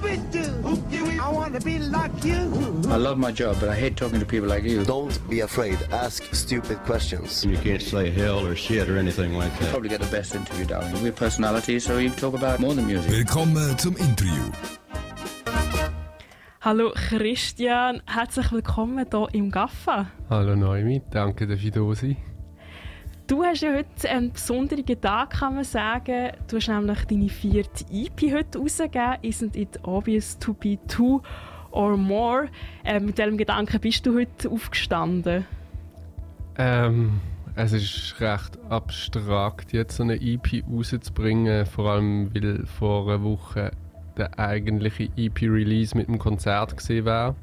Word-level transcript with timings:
Scooby-Doo. 0.00 1.20
I 1.20 1.28
want 1.30 1.54
to 1.54 1.60
be 1.60 1.78
like 1.78 2.24
you. 2.24 2.50
I 2.88 2.96
love 2.96 3.18
my 3.18 3.32
job, 3.32 3.56
but 3.60 3.68
I 3.68 3.74
hate 3.74 3.96
talking 3.96 4.20
to 4.20 4.26
people 4.26 4.48
like 4.48 4.64
you. 4.64 4.84
Don't 4.84 5.28
be 5.28 5.40
afraid. 5.40 5.78
Ask 5.92 6.22
stupid 6.34 6.78
questions. 6.84 7.44
You 7.44 7.56
can't 7.58 7.82
say 7.82 8.10
hell 8.10 8.44
or 8.46 8.56
shit 8.56 8.88
or 8.88 8.96
anything 8.96 9.34
like 9.34 9.52
that. 9.58 9.70
Probably 9.70 9.90
get 9.90 10.00
the 10.00 10.10
best 10.10 10.34
interview, 10.34 10.64
darling. 10.64 11.02
We're 11.02 11.12
personalities, 11.12 11.84
so 11.84 11.98
you 11.98 12.10
can 12.10 12.18
talk 12.18 12.34
about 12.34 12.60
more 12.60 12.74
than 12.74 12.86
music. 12.86 13.10
Willkommen 13.10 13.78
zum 13.78 13.96
Interview. 13.96 14.52
Hallo 16.62 16.92
Christian, 17.08 18.02
herzlich 18.06 18.52
willkommen 18.52 19.06
hier 19.10 19.28
im 19.32 19.50
Gaffa. 19.50 20.10
Hallo 20.28 20.54
Noemi, 20.54 21.00
danke 21.10 21.46
dafür 21.46 21.70
da 21.70 21.94
sein. 21.94 22.18
Du 23.30 23.44
hast 23.44 23.60
ja 23.60 23.72
heute 23.72 24.10
einen 24.10 24.32
besonderen 24.32 24.84
Tag, 25.00 25.30
kann 25.30 25.54
man 25.54 25.62
sagen. 25.62 26.32
Du 26.48 26.56
hast 26.56 26.66
nämlich 26.66 27.04
deine 27.04 27.28
vierte 27.28 27.84
EP 27.92 28.34
heute 28.34 28.58
rausgegeben, 28.58 29.18
«Isn't 29.22 29.56
it 29.56 29.78
obvious 29.84 30.36
to 30.40 30.52
be 30.52 30.80
two 30.88 31.22
or 31.70 31.96
more?» 31.96 32.48
äh, 32.84 32.98
Mit 32.98 33.18
welchem 33.18 33.38
Gedanken 33.38 33.80
bist 33.80 34.04
du 34.04 34.18
heute 34.18 34.50
aufgestanden? 34.50 35.46
Ähm, 36.58 37.20
es 37.54 37.70
ist 37.70 38.16
recht 38.18 38.58
abstrakt, 38.68 39.72
jetzt 39.72 39.98
so 39.98 40.02
eine 40.02 40.20
EP 40.20 40.64
rauszubringen, 40.68 41.66
vor 41.66 41.88
allem 41.88 42.34
weil 42.34 42.66
vor 42.66 43.06
einer 43.06 43.22
Woche 43.22 43.70
der 44.16 44.40
eigentliche 44.40 45.08
EP-Release 45.16 45.96
mit 45.96 46.08
dem 46.08 46.18
Konzert 46.18 46.76
gesehen 46.76 47.04
wäre. 47.04 47.36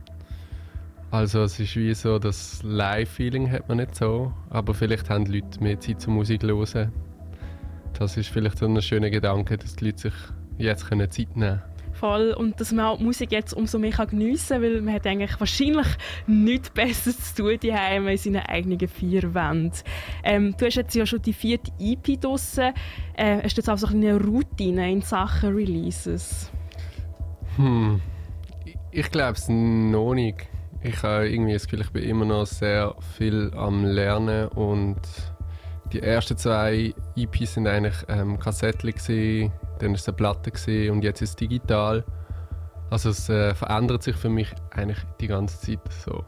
Also 1.09 1.43
es 1.43 1.59
ist 1.59 1.75
wie 1.75 1.93
so, 1.93 2.19
das 2.19 2.61
Live-Feeling 2.63 3.49
hat 3.49 3.69
man 3.69 3.77
nicht 3.77 3.95
so, 3.95 4.33
aber 4.49 4.73
vielleicht 4.73 5.09
haben 5.09 5.25
die 5.25 5.39
Leute 5.39 5.63
mehr 5.63 5.79
Zeit 5.79 6.01
zur 6.01 6.13
Musik 6.13 6.43
hören. 6.43 6.91
Das 7.97 8.17
ist 8.17 8.29
vielleicht 8.29 8.57
so 8.57 8.65
ein 8.65 8.81
schöner 8.81 9.09
Gedanke, 9.09 9.57
dass 9.57 9.75
die 9.77 9.85
Leute 9.85 9.97
sich 9.97 10.13
jetzt 10.57 10.85
Zeit 10.85 10.91
nehmen 10.97 11.31
können. 11.33 11.61
Voll. 11.93 12.33
Und 12.33 12.59
dass 12.61 12.71
man 12.71 12.85
auch 12.85 12.97
die 12.97 13.05
Musik 13.05 13.31
jetzt 13.31 13.53
umso 13.53 13.79
mehr 13.79 13.91
geniessen 13.91 14.49
kann, 14.49 14.61
weil 14.61 14.81
man 14.81 14.93
hat 14.93 15.07
eigentlich 15.07 15.39
wahrscheinlich 15.39 15.87
nichts 16.27 16.69
Besseres 16.69 17.33
zu 17.33 17.43
tun 17.43 17.57
daheim 17.59 18.07
in 18.07 18.17
seinen 18.17 18.45
eigenen 18.45 18.87
vier 18.87 19.33
Wänden. 19.33 19.71
Ähm, 20.23 20.55
du 20.57 20.65
hast 20.65 20.75
jetzt 20.75 20.93
ja 20.93 21.05
schon 21.07 21.21
die 21.23 21.33
vierte 21.33 21.71
EP 21.79 22.21
draussen. 22.21 22.73
Äh, 23.15 23.41
hast 23.41 23.57
du 23.57 23.61
jetzt 23.61 23.69
auch 23.69 23.77
so 23.77 23.87
eine 23.87 24.21
Routine 24.21 24.91
in 24.91 25.01
Sachen 25.01 25.55
Releases? 25.55 26.51
Hm, 27.55 27.99
ich 28.91 29.09
glaube 29.09 29.33
es 29.33 29.47
noch 29.49 30.13
nicht. 30.13 30.47
Ich 30.87 31.03
habe 31.03 31.27
irgendwie 31.27 31.51
das 31.51 31.63
Gefühl, 31.63 31.81
ich 31.81 31.91
bin 31.91 32.03
immer 32.03 32.23
noch 32.23 32.45
sehr 32.45 32.95
viel 33.17 33.51
am 33.57 33.83
Lernen 33.83 34.47
und 34.47 35.01
die 35.91 36.01
ersten 36.01 36.37
zwei 36.37 36.93
EPs 37.17 37.55
sind 37.55 37.67
eigentlich 37.67 37.95
ähm, 38.07 38.39
Kassettchen 38.39 39.51
dann 39.79 39.89
war 39.89 39.95
es 39.95 40.07
eine 40.07 40.15
Platte 40.15 40.91
und 40.91 41.03
jetzt 41.03 41.21
ist 41.21 41.31
es 41.31 41.35
digital. 41.35 42.05
Also 42.89 43.09
es 43.09 43.27
äh, 43.27 43.53
verändert 43.53 44.01
sich 44.01 44.15
für 44.15 44.29
mich 44.29 44.49
eigentlich 44.71 44.99
die 45.19 45.27
ganze 45.27 45.59
Zeit 45.59 45.79
so. 45.91 46.23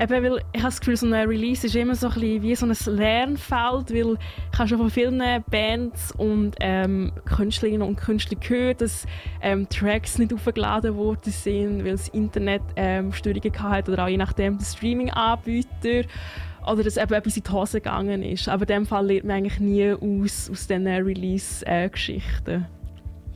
Eben, 0.00 0.22
weil 0.22 0.36
ich 0.52 0.60
habe 0.60 0.70
das 0.70 0.80
Gefühl, 0.80 0.96
so 0.96 1.06
ein 1.06 1.12
Release 1.14 1.66
ist 1.66 1.74
immer 1.74 1.94
so 1.94 2.08
ein 2.08 2.20
wie 2.20 2.54
so 2.54 2.66
ein 2.66 2.96
Lernfeld, 2.96 3.90
weil 3.92 4.18
ich 4.52 4.58
habe 4.58 4.68
schon 4.68 4.78
von 4.78 4.90
vielen 4.90 5.22
Bands 5.50 6.12
und 6.12 6.54
ähm, 6.60 7.12
Künstlerinnen 7.24 7.82
und 7.82 7.96
Künstlern 7.96 8.40
gehört, 8.40 8.80
dass 8.80 9.06
ähm, 9.42 9.68
Tracks 9.68 10.18
nicht 10.18 10.32
aufgeladen 10.32 10.96
worden 10.96 11.32
sind, 11.32 11.84
weil 11.84 11.92
das 11.92 12.08
Internet 12.08 12.62
ähm, 12.76 13.12
Störungen 13.12 13.58
hatte 13.58 13.92
oder 13.92 14.04
auch 14.04 14.08
je 14.08 14.16
nachdem 14.16 14.58
der 14.58 14.66
Streaming-Anbieter 14.66 16.08
oder 16.66 16.82
dass 16.82 16.96
eben 16.96 17.12
etwas 17.12 17.36
in 17.36 17.42
die 17.42 17.50
Hose 17.50 17.80
gegangen 17.80 18.22
ist. 18.22 18.48
Aber 18.48 18.62
in 18.62 18.68
dem 18.68 18.86
Fall 18.86 19.06
lernt 19.06 19.24
man 19.24 19.36
eigentlich 19.36 19.60
nie 19.60 19.90
aus, 19.92 20.50
aus 20.50 20.66
diesen 20.66 20.86
Release-Geschichten. 20.86 22.66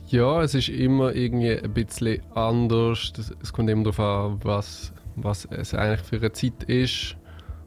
Ja, 0.07 0.43
es 0.43 0.53
ist 0.53 0.69
immer 0.69 1.15
irgendwie 1.15 1.57
ein 1.57 1.73
bisschen 1.73 2.21
anders. 2.35 3.13
Es 3.41 3.51
kommt 3.51 3.69
immer 3.69 3.83
darauf 3.83 3.99
an, 3.99 4.39
was 4.43 4.93
was 5.15 5.45
es 5.45 5.73
eigentlich 5.73 6.01
für 6.01 6.17
eine 6.17 6.31
Zeit 6.31 6.63
ist. 6.63 7.15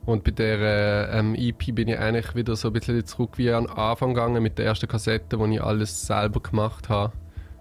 Und 0.04 0.22
bei 0.22 0.30
der 0.30 1.10
ähm, 1.12 1.34
EP 1.34 1.74
bin 1.74 1.88
ich 1.88 1.98
eigentlich 1.98 2.34
wieder 2.36 2.54
so 2.54 2.68
ein 2.68 2.74
bisschen 2.74 3.04
zurück 3.04 3.38
wie 3.38 3.50
an 3.50 3.66
Anfang 3.66 4.14
gegangen 4.14 4.42
mit 4.42 4.56
der 4.56 4.66
ersten 4.66 4.86
Kassette, 4.86 5.38
wo 5.38 5.46
ich 5.46 5.60
alles 5.60 6.06
selber 6.06 6.40
gemacht 6.40 6.88
habe. 6.88 7.12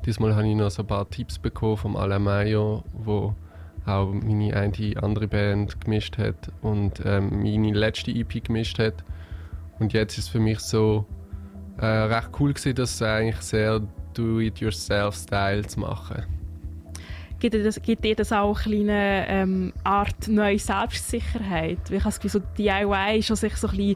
Diesmal 0.06 0.36
habe 0.36 0.48
ich 0.48 0.56
noch 0.56 0.70
so 0.70 0.84
ein 0.84 0.88
paar 0.88 1.10
Tipps 1.10 1.40
bekommen 1.40 1.78
vom 1.78 1.96
Alain 1.96 2.22
Mayo, 2.22 2.84
wo 2.94 3.34
auch 3.88 4.14
meine 4.14 4.56
eine 4.56 5.04
andere 5.04 5.28
Band 5.28 5.82
gemischt 5.82 6.18
hat 6.20 6.52
und 6.62 7.02
ähm, 7.06 7.42
meine 7.42 7.74
letzte 7.74 8.12
EP 8.12 8.44
gemischt 8.44 8.78
hat. 8.78 9.04
Und 9.80 9.94
jetzt 9.94 10.18
ist 10.18 10.26
es 10.26 10.30
für 10.30 10.40
mich 10.40 10.60
so 10.60 11.06
äh, 11.80 11.86
recht 11.86 12.30
cool 12.40 12.54
gewesen, 12.54 12.76
das 12.76 13.02
eigentlich 13.02 13.42
sehr 13.42 13.82
Do-it-yourself-Style 14.14 15.66
zu 15.66 15.80
machen 15.80 16.35
gibt 17.50 18.04
dir 18.04 18.16
das, 18.16 18.32
auch 18.32 18.66
eine 18.66 18.76
kleine 18.76 19.28
ähm, 19.28 19.74
Art 19.84 20.28
neue 20.28 20.60
Selbstsicherheit? 20.60 21.80
Weil 21.90 21.98
ich 21.98 22.04
habe 22.04 22.12
das 22.12 22.20
Gefühl, 22.20 22.42
so 22.42 22.48
DIY 22.58 23.20
ist 23.20 23.28
sich 23.36 23.56
so 23.56 23.68
ein 23.68 23.78
bisschen 23.78 23.96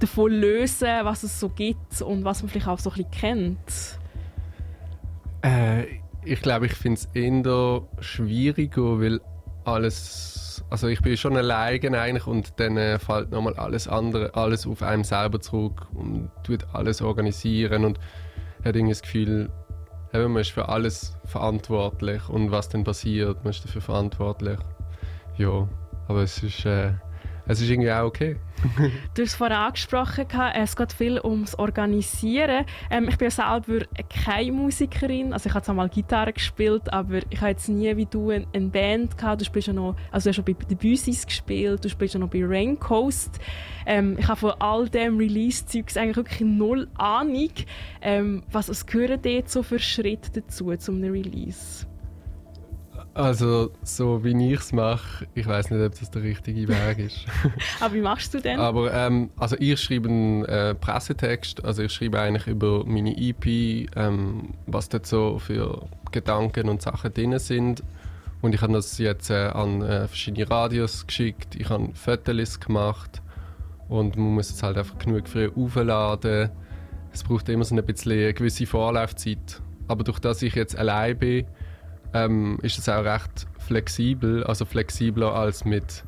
davon 0.00 0.32
lösen, 0.32 0.88
was 1.02 1.22
es 1.22 1.38
so 1.38 1.48
gibt 1.48 2.02
und 2.02 2.24
was 2.24 2.42
man 2.42 2.50
vielleicht 2.50 2.68
auch 2.68 2.78
so 2.78 2.90
ein 2.90 2.96
bisschen 2.96 3.10
kennt. 3.10 3.98
Äh, 5.42 5.84
ich 6.24 6.40
glaube, 6.40 6.66
ich 6.66 6.74
finde 6.74 7.00
es 7.00 7.08
eher 7.14 7.82
schwieriger, 8.00 9.00
weil 9.00 9.20
alles, 9.64 10.64
also 10.70 10.88
ich 10.88 11.00
bin 11.00 11.16
schon 11.16 11.36
alleine 11.36 11.98
eigentlich 11.98 12.26
und 12.26 12.54
dann 12.56 12.76
äh, 12.76 12.98
fällt 12.98 13.30
nochmal 13.30 13.54
alles 13.54 13.88
andere, 13.88 14.34
alles 14.34 14.66
auf 14.66 14.82
einem 14.82 15.04
selber 15.04 15.40
zurück 15.40 15.86
und 15.94 16.30
tut 16.44 16.66
alles 16.72 17.02
organisieren 17.02 17.84
und 17.84 17.98
hat 18.64 18.76
irgendwie 18.76 18.92
das 18.92 19.02
Gefühl, 19.02 19.50
eben, 20.14 20.32
man 20.32 20.42
ist 20.42 20.50
für 20.50 20.68
alles 20.68 21.16
verantwortlich 21.24 22.28
und 22.28 22.50
was 22.50 22.68
dann 22.68 22.84
passiert, 22.84 23.42
man 23.44 23.50
ist 23.50 23.64
dafür 23.64 23.82
verantwortlich. 23.82 24.58
Ja, 25.36 25.68
aber 26.08 26.22
es 26.22 26.42
ist, 26.42 26.64
äh, 26.64 26.92
es 27.46 27.60
ist 27.60 27.68
irgendwie 27.68 27.92
auch 27.92 28.04
okay. 28.04 28.36
du 29.14 29.22
hast 29.22 29.30
es 29.30 29.34
vorhin 29.34 29.56
angesprochen, 29.56 30.26
es 30.54 30.76
geht 30.76 30.92
viel 30.92 31.20
ums 31.20 31.54
Organisieren. 31.54 32.64
Ähm, 32.90 33.08
ich 33.08 33.18
bin 33.18 33.28
ja 33.28 33.30
selber 33.30 33.84
keine 34.08 34.52
Musikerin, 34.52 35.32
also 35.32 35.48
ich 35.48 35.54
habe 35.54 35.64
zwar 35.64 35.74
mal 35.74 35.88
Gitarre 35.88 36.32
gespielt, 36.32 36.92
aber 36.92 37.20
ich 37.28 37.40
habe 37.40 37.50
jetzt 37.50 37.68
nie 37.68 37.94
wie 37.96 38.06
du 38.06 38.30
eine 38.30 38.68
Band 38.68 39.18
gehabt. 39.18 39.42
Du 39.42 39.44
spielst 39.44 39.68
ja 39.68 39.74
noch, 39.74 39.96
also 40.10 40.24
du 40.24 40.28
hast 40.30 40.36
schon 40.36 40.44
bei 40.44 40.52
den 40.52 40.78
Büsis 40.78 41.26
gespielt, 41.26 41.84
du 41.84 41.88
spielst 41.88 42.14
ja 42.14 42.20
noch 42.20 42.30
bei 42.30 42.42
Raincoast. 42.42 43.38
Ähm, 43.86 44.16
ich 44.18 44.26
habe 44.26 44.40
von 44.40 44.52
all 44.60 44.88
dem 44.88 45.18
Release-Zeugs 45.18 45.96
eigentlich 45.96 46.16
wirklich 46.16 46.40
null 46.40 46.88
Ahnung. 46.96 47.50
Ähm, 48.00 48.42
was, 48.50 48.68
was 48.70 48.86
gehören 48.86 49.20
dort 49.20 49.50
so 49.50 49.62
für 49.62 49.78
Schritte 49.78 50.40
dazu, 50.40 50.74
zum 50.76 51.02
Release? 51.02 51.86
Also, 53.14 53.70
so 53.84 54.24
wie 54.24 54.52
ich 54.52 54.58
es 54.58 54.72
mache, 54.72 55.26
ich 55.34 55.46
weiß 55.46 55.70
nicht, 55.70 55.80
ob 55.80 55.96
das 55.96 56.10
der 56.10 56.22
richtige 56.24 56.66
Weg 56.66 56.98
ist. 56.98 57.24
Aber 57.80 57.94
wie 57.94 58.00
machst 58.00 58.34
du 58.34 58.40
denn? 58.40 58.58
Aber 58.58 58.92
ähm, 58.92 59.30
also 59.36 59.54
ich 59.60 59.80
schreibe 59.80 60.08
einen 60.08 60.44
äh, 60.46 60.74
Pressetext, 60.74 61.64
also 61.64 61.84
ich 61.84 61.92
schreibe 61.92 62.20
eigentlich 62.20 62.48
über 62.48 62.84
meine 62.84 63.16
EP, 63.16 63.88
ähm, 63.94 64.54
was 64.66 64.88
dort 64.88 65.06
so 65.06 65.38
für 65.38 65.86
Gedanken 66.10 66.68
und 66.68 66.82
Sachen 66.82 67.14
drin 67.14 67.38
sind. 67.38 67.84
Und 68.42 68.52
ich 68.52 68.60
habe 68.62 68.72
das 68.72 68.98
jetzt 68.98 69.30
äh, 69.30 69.46
an 69.46 69.82
äh, 69.82 70.08
verschiedene 70.08 70.50
Radios 70.50 71.06
geschickt, 71.06 71.54
ich 71.54 71.70
habe 71.70 71.90
Fotos 71.94 72.58
gemacht 72.58 73.22
und 73.88 74.16
man 74.16 74.34
muss 74.34 74.50
es 74.50 74.60
halt 74.62 74.76
einfach 74.76 74.98
genug 74.98 75.28
früh 75.28 75.50
aufladen. 75.54 76.50
Es 77.12 77.22
braucht 77.22 77.48
immer 77.48 77.64
so 77.64 77.76
ein 77.76 77.86
bisschen 77.86 78.10
eine 78.10 78.34
gewisse 78.34 78.66
Vorlaufzeit. 78.66 79.62
Aber 79.86 80.02
durch 80.02 80.18
das 80.18 80.42
ich 80.42 80.56
jetzt 80.56 80.76
allein 80.76 81.16
bin, 81.16 81.46
ähm, 82.14 82.58
ist 82.62 82.78
es 82.78 82.88
auch 82.88 83.04
recht 83.04 83.46
flexibel, 83.58 84.44
also 84.44 84.64
flexibler 84.64 85.34
als 85.34 85.64
mit 85.64 86.04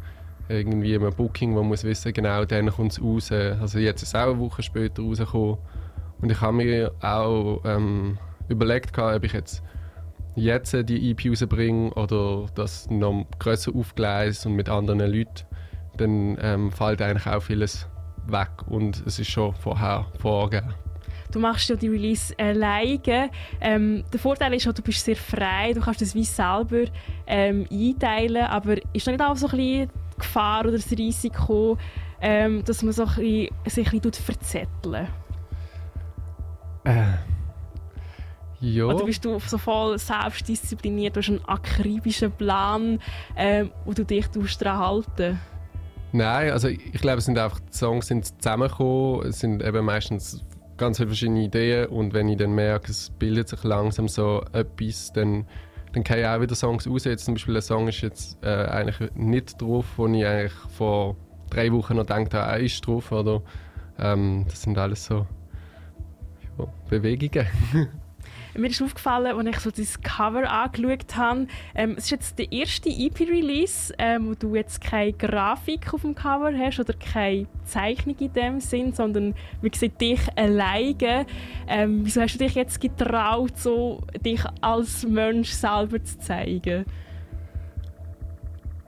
irgendwie 0.48 0.94
einem 0.94 1.12
Booking, 1.12 1.52
wo 1.54 1.58
man 1.58 1.68
muss 1.68 1.84
wissen, 1.84 2.12
genau 2.12 2.44
dann 2.44 2.70
kommt 2.70 2.92
es 2.92 3.02
raus. 3.02 3.32
Also 3.32 3.78
jetzt 3.78 4.02
ist 4.02 4.10
es 4.10 4.14
auch 4.14 4.30
eine 4.30 4.38
Woche 4.38 4.62
später 4.62 5.02
rausgekommen. 5.02 5.58
Und 6.20 6.30
ich 6.30 6.40
habe 6.40 6.52
mir 6.52 6.92
auch 7.02 7.60
ähm, 7.64 8.18
überlegt, 8.48 8.96
ob 8.98 9.24
ich 9.24 9.32
jetzt 9.32 9.62
jetzt 10.36 10.74
die 10.88 11.10
EP 11.10 11.30
rausbringe 11.30 11.92
oder 11.94 12.46
das 12.54 12.88
noch 12.90 13.26
grösser 13.38 13.74
aufgleise 13.74 14.48
und 14.48 14.54
mit 14.54 14.68
anderen 14.68 15.00
Leuten, 15.00 15.46
dann 15.96 16.36
ähm, 16.40 16.70
fällt 16.70 17.00
eigentlich 17.00 17.26
auch 17.26 17.40
vieles 17.40 17.88
weg 18.26 18.50
und 18.66 19.02
es 19.06 19.18
ist 19.18 19.30
schon 19.30 19.54
vorher 19.54 20.06
vorgegeben 20.18 20.74
du 21.32 21.38
machst 21.38 21.68
ja 21.68 21.76
die 21.76 21.88
Release 21.88 22.34
alleine. 22.38 23.30
Ähm, 23.60 24.04
der 24.12 24.20
Vorteil 24.20 24.54
ist, 24.54 24.66
du 24.66 24.82
bist 24.82 25.04
sehr 25.04 25.16
frei, 25.16 25.72
du 25.72 25.80
kannst 25.80 26.00
das 26.00 26.14
wie 26.14 26.24
selber 26.24 26.84
ähm, 27.26 27.66
einteilen, 27.70 28.44
aber 28.44 28.76
ist 28.92 29.06
nicht 29.06 29.20
auch 29.20 29.36
so 29.36 29.46
ein 29.46 29.56
bisschen 29.56 29.88
die 29.88 30.18
Gefahr 30.18 30.60
oder 30.62 30.72
das 30.72 30.90
Risiko, 30.90 31.78
ähm, 32.20 32.64
dass 32.64 32.82
man 32.82 32.92
so 32.92 33.04
ein 33.04 33.14
bisschen, 33.14 33.48
sich 33.66 33.92
ein 33.92 34.00
bisschen 34.00 34.24
verzetteln? 34.24 35.08
Äh. 36.84 37.04
Ja. 38.60 38.86
Oder 38.86 39.04
bist 39.04 39.22
du 39.24 39.38
so 39.38 39.58
voll 39.58 39.98
selbstdiszipliniert, 39.98 41.14
du 41.14 41.20
hast 41.20 41.28
einen 41.28 41.44
akribischen 41.44 42.32
Plan, 42.32 43.00
ähm, 43.36 43.70
wo 43.84 43.92
du 43.92 44.04
dich 44.04 44.26
daran 44.28 44.78
halten 44.78 45.38
Nein, 46.16 46.50
also 46.50 46.68
ich 46.68 46.92
glaube, 46.92 47.18
es 47.18 47.26
sind 47.26 47.38
einfach 47.38 47.60
die 47.60 47.76
Songs 47.76 48.06
sind 48.06 48.26
zusammengekommen. 48.42 49.26
Es 49.26 49.40
sind 49.40 49.62
eben 49.62 49.84
meistens 49.84 50.42
ganz 50.76 50.98
viele 50.98 51.08
verschiedene 51.08 51.44
Ideen 51.44 51.86
und 51.86 52.14
wenn 52.14 52.28
ich 52.28 52.36
dann 52.36 52.54
merke, 52.54 52.90
es 52.90 53.10
bildet 53.10 53.48
sich 53.48 53.62
langsam 53.64 54.08
so 54.08 54.44
etwas, 54.52 55.12
dann 55.12 55.46
dann 55.96 56.04
kann 56.04 56.18
ich 56.18 56.26
auch 56.26 56.40
wieder 56.42 56.54
Songs 56.54 56.86
raus. 56.86 57.04
Zum 57.16 57.34
Beispiel 57.34 57.56
ein 57.56 57.62
Song 57.62 57.88
ist 57.88 58.02
jetzt 58.02 58.36
äh, 58.44 58.48
eigentlich 58.48 59.10
nicht 59.14 59.62
drauf, 59.62 59.86
wo 59.96 60.06
ich 60.06 60.26
eigentlich 60.26 60.52
vor 60.52 61.16
drei 61.48 61.72
Wochen 61.72 61.94
noch 61.96 62.02
gedacht 62.02 62.34
habe, 62.34 62.52
er 62.52 62.60
ist 62.60 62.86
drauf. 62.86 63.12
Oder, 63.12 63.40
ähm, 63.98 64.44
das 64.46 64.60
sind 64.60 64.76
alles 64.76 65.06
so 65.06 65.26
ja, 66.58 66.66
Bewegungen. 66.90 67.46
Mir 68.58 68.68
ist 68.68 68.82
aufgefallen, 68.82 69.36
als 69.36 69.46
ich 69.48 69.60
so 69.60 69.70
das 69.70 70.00
Cover 70.00 70.50
angeschaut 70.50 71.16
habe, 71.16 71.46
ähm, 71.74 71.94
es 71.96 72.04
ist 72.04 72.10
jetzt 72.10 72.38
der 72.38 72.50
erste 72.52 72.88
EP-Release, 72.88 73.94
ähm, 73.98 74.28
wo 74.28 74.34
du 74.34 74.54
jetzt 74.54 74.80
keine 74.80 75.12
Grafik 75.12 75.92
auf 75.92 76.02
dem 76.02 76.14
Cover 76.14 76.52
hast 76.56 76.80
oder 76.80 76.94
keine 76.94 77.46
Zeichnung 77.64 78.16
in 78.18 78.32
dem 78.32 78.60
Sinn, 78.60 78.92
sondern 78.92 79.34
man 79.60 79.72
sieht 79.72 80.00
dich 80.00 80.20
alleine. 80.36 81.26
Ähm, 81.68 82.00
wieso 82.04 82.22
hast 82.22 82.34
du 82.34 82.38
dich 82.38 82.54
jetzt 82.54 82.80
getraut, 82.80 83.58
so 83.58 84.02
dich 84.24 84.42
als 84.60 85.06
Mensch 85.06 85.50
selber 85.50 86.02
zu 86.02 86.18
zeigen? 86.18 86.84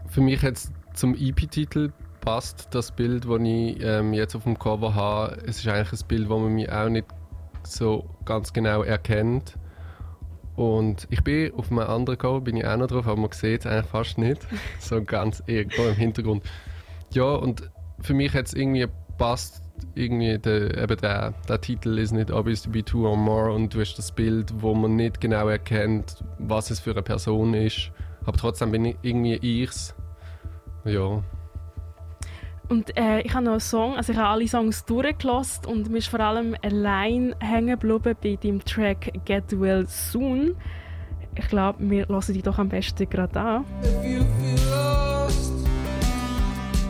Für 0.09 0.21
mich 0.21 0.43
jetzt 0.43 0.73
zum 0.95 1.15
EP-Titel 1.15 1.93
passt 2.21 2.69
das 2.73 2.93
Bild, 2.93 3.25
das 3.25 3.41
ich 3.41 3.83
ähm, 3.83 4.13
jetzt 4.13 4.35
auf 4.35 4.45
dem 4.45 4.59
Cover 4.59 4.95
habe. 4.95 5.39
Es 5.47 5.59
ist 5.59 5.69
eigentlich 5.69 6.01
ein 6.01 6.09
Bild, 6.09 6.29
wo 6.29 6.39
man 6.39 6.53
mich 6.53 6.71
auch 6.71 6.89
nicht 6.89 7.07
so 7.73 8.09
ganz 8.25 8.53
genau 8.53 8.83
erkennt. 8.83 9.59
Und 10.57 11.07
ich 11.11 11.23
bin 11.23 11.55
auf 11.55 11.71
einem 11.71 11.81
anderen 11.81 12.19
Cover, 12.19 12.41
bin 12.41 12.57
ich 12.57 12.67
auch 12.67 12.77
noch 12.77 12.89
drauf, 12.89 13.07
aber 13.07 13.21
man 13.21 13.31
sieht 13.31 13.61
es 13.61 13.67
eigentlich 13.67 13.87
fast 13.87 14.19
nicht. 14.19 14.47
so 14.81 15.03
ganz 15.03 15.43
irgendwo 15.47 15.85
im 15.85 15.95
Hintergrund. 15.95 16.43
Ja, 17.13 17.35
und 17.35 17.71
für 18.01 18.15
mich 18.15 18.35
hat 18.35 18.47
es 18.47 18.55
irgendwie 18.55 18.87
passt, 19.19 19.63
irgendwie 19.95 20.39
der, 20.39 20.77
eben 20.77 20.97
der, 20.97 21.35
der 21.49 21.61
Titel 21.61 21.99
ist 21.99 22.13
nicht 22.13 22.31
obvious 22.31 22.63
to 22.63 22.71
be 22.71 22.85
two 22.85 23.07
or 23.07 23.17
more 23.17 23.53
und 23.53 23.73
du 23.75 23.81
hast 23.81 23.95
das 23.97 24.11
Bild, 24.13 24.53
wo 24.61 24.75
man 24.75 24.97
nicht 24.97 25.21
genau 25.21 25.49
erkennt, 25.49 26.25
was 26.39 26.71
es 26.71 26.81
für 26.81 26.91
eine 26.91 27.03
Person 27.03 27.55
ist. 27.55 27.93
Aber 28.25 28.37
trotzdem 28.37 28.73
bin 28.73 28.85
ich 28.85 28.97
irgendwie 29.03 29.63
ich's. 29.63 29.95
Ja. 30.85 31.23
Und 32.69 32.95
äh, 32.99 33.21
ich 33.23 33.35
habe 33.35 33.45
noch 33.45 33.53
einen 33.53 33.61
Song, 33.61 33.97
also 33.97 34.13
ich 34.13 34.19
habe 34.19 34.29
alle 34.29 34.47
Songs 34.47 34.85
durchgelassen 34.85 35.65
und 35.67 35.91
mir 35.91 35.99
ist 35.99 36.09
vor 36.09 36.21
allem 36.21 36.55
allein 36.63 37.35
hängen 37.41 37.79
geblieben 37.79 38.15
bei 38.23 38.37
dem 38.37 38.63
Track 38.63 39.11
Get 39.25 39.59
Well 39.59 39.87
Soon. 39.89 40.55
Ich 41.35 41.49
glaube, 41.49 41.79
wir 41.81 42.07
hören 42.09 42.35
die 42.35 42.43
doch 42.43 42.59
am 42.59 42.69
besten 42.69 43.09
gerade 43.09 43.41
an. 43.41 43.65
If 43.83 44.05
you 44.05 44.21
feel 44.21 44.59
lost, 44.71 45.53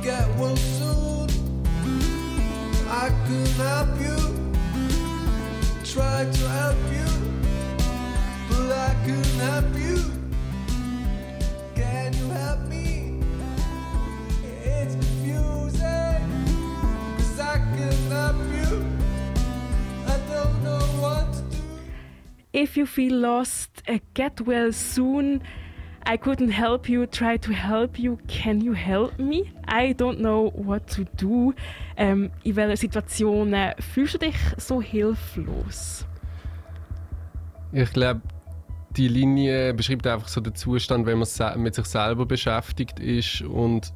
get 0.02 0.26
well 0.38 0.56
soon. 0.56 1.28
I 2.90 3.10
can 3.26 3.46
help 3.58 4.00
you, 4.00 4.16
try 5.84 6.24
to 6.24 6.48
help 6.48 6.76
you, 6.90 7.06
but 8.48 8.72
I 8.72 8.94
can 9.04 9.22
help 9.38 9.78
you. 9.78 9.87
If 22.60 22.76
you 22.76 22.86
feel 22.86 23.14
lost, 23.14 23.70
uh, 23.88 24.00
get 24.14 24.44
well 24.44 24.72
soon. 24.72 25.42
I 26.04 26.16
couldn't 26.16 26.50
help 26.50 26.88
you, 26.88 27.06
try 27.06 27.36
to 27.36 27.52
help 27.52 28.00
you. 28.00 28.18
Can 28.26 28.60
you 28.60 28.72
help 28.72 29.16
me? 29.16 29.52
I 29.68 29.92
don't 29.92 30.18
know 30.18 30.50
what 30.56 30.88
to 30.96 31.04
do. 31.16 31.54
Ähm, 31.96 32.30
in 32.42 32.56
welchen 32.56 32.76
Situationen 32.76 33.74
fühlst 33.78 34.14
du 34.14 34.18
dich 34.18 34.34
so 34.56 34.82
hilflos? 34.82 36.04
Ich 37.70 37.92
glaube, 37.92 38.22
die 38.96 39.06
Linie 39.06 39.72
beschreibt 39.72 40.08
einfach 40.08 40.26
so 40.26 40.40
den 40.40 40.56
Zustand, 40.56 41.06
wenn 41.06 41.18
man 41.18 41.62
mit 41.62 41.76
sich 41.76 41.86
selber 41.86 42.26
beschäftigt 42.26 42.98
ist 42.98 43.42
und 43.42 43.92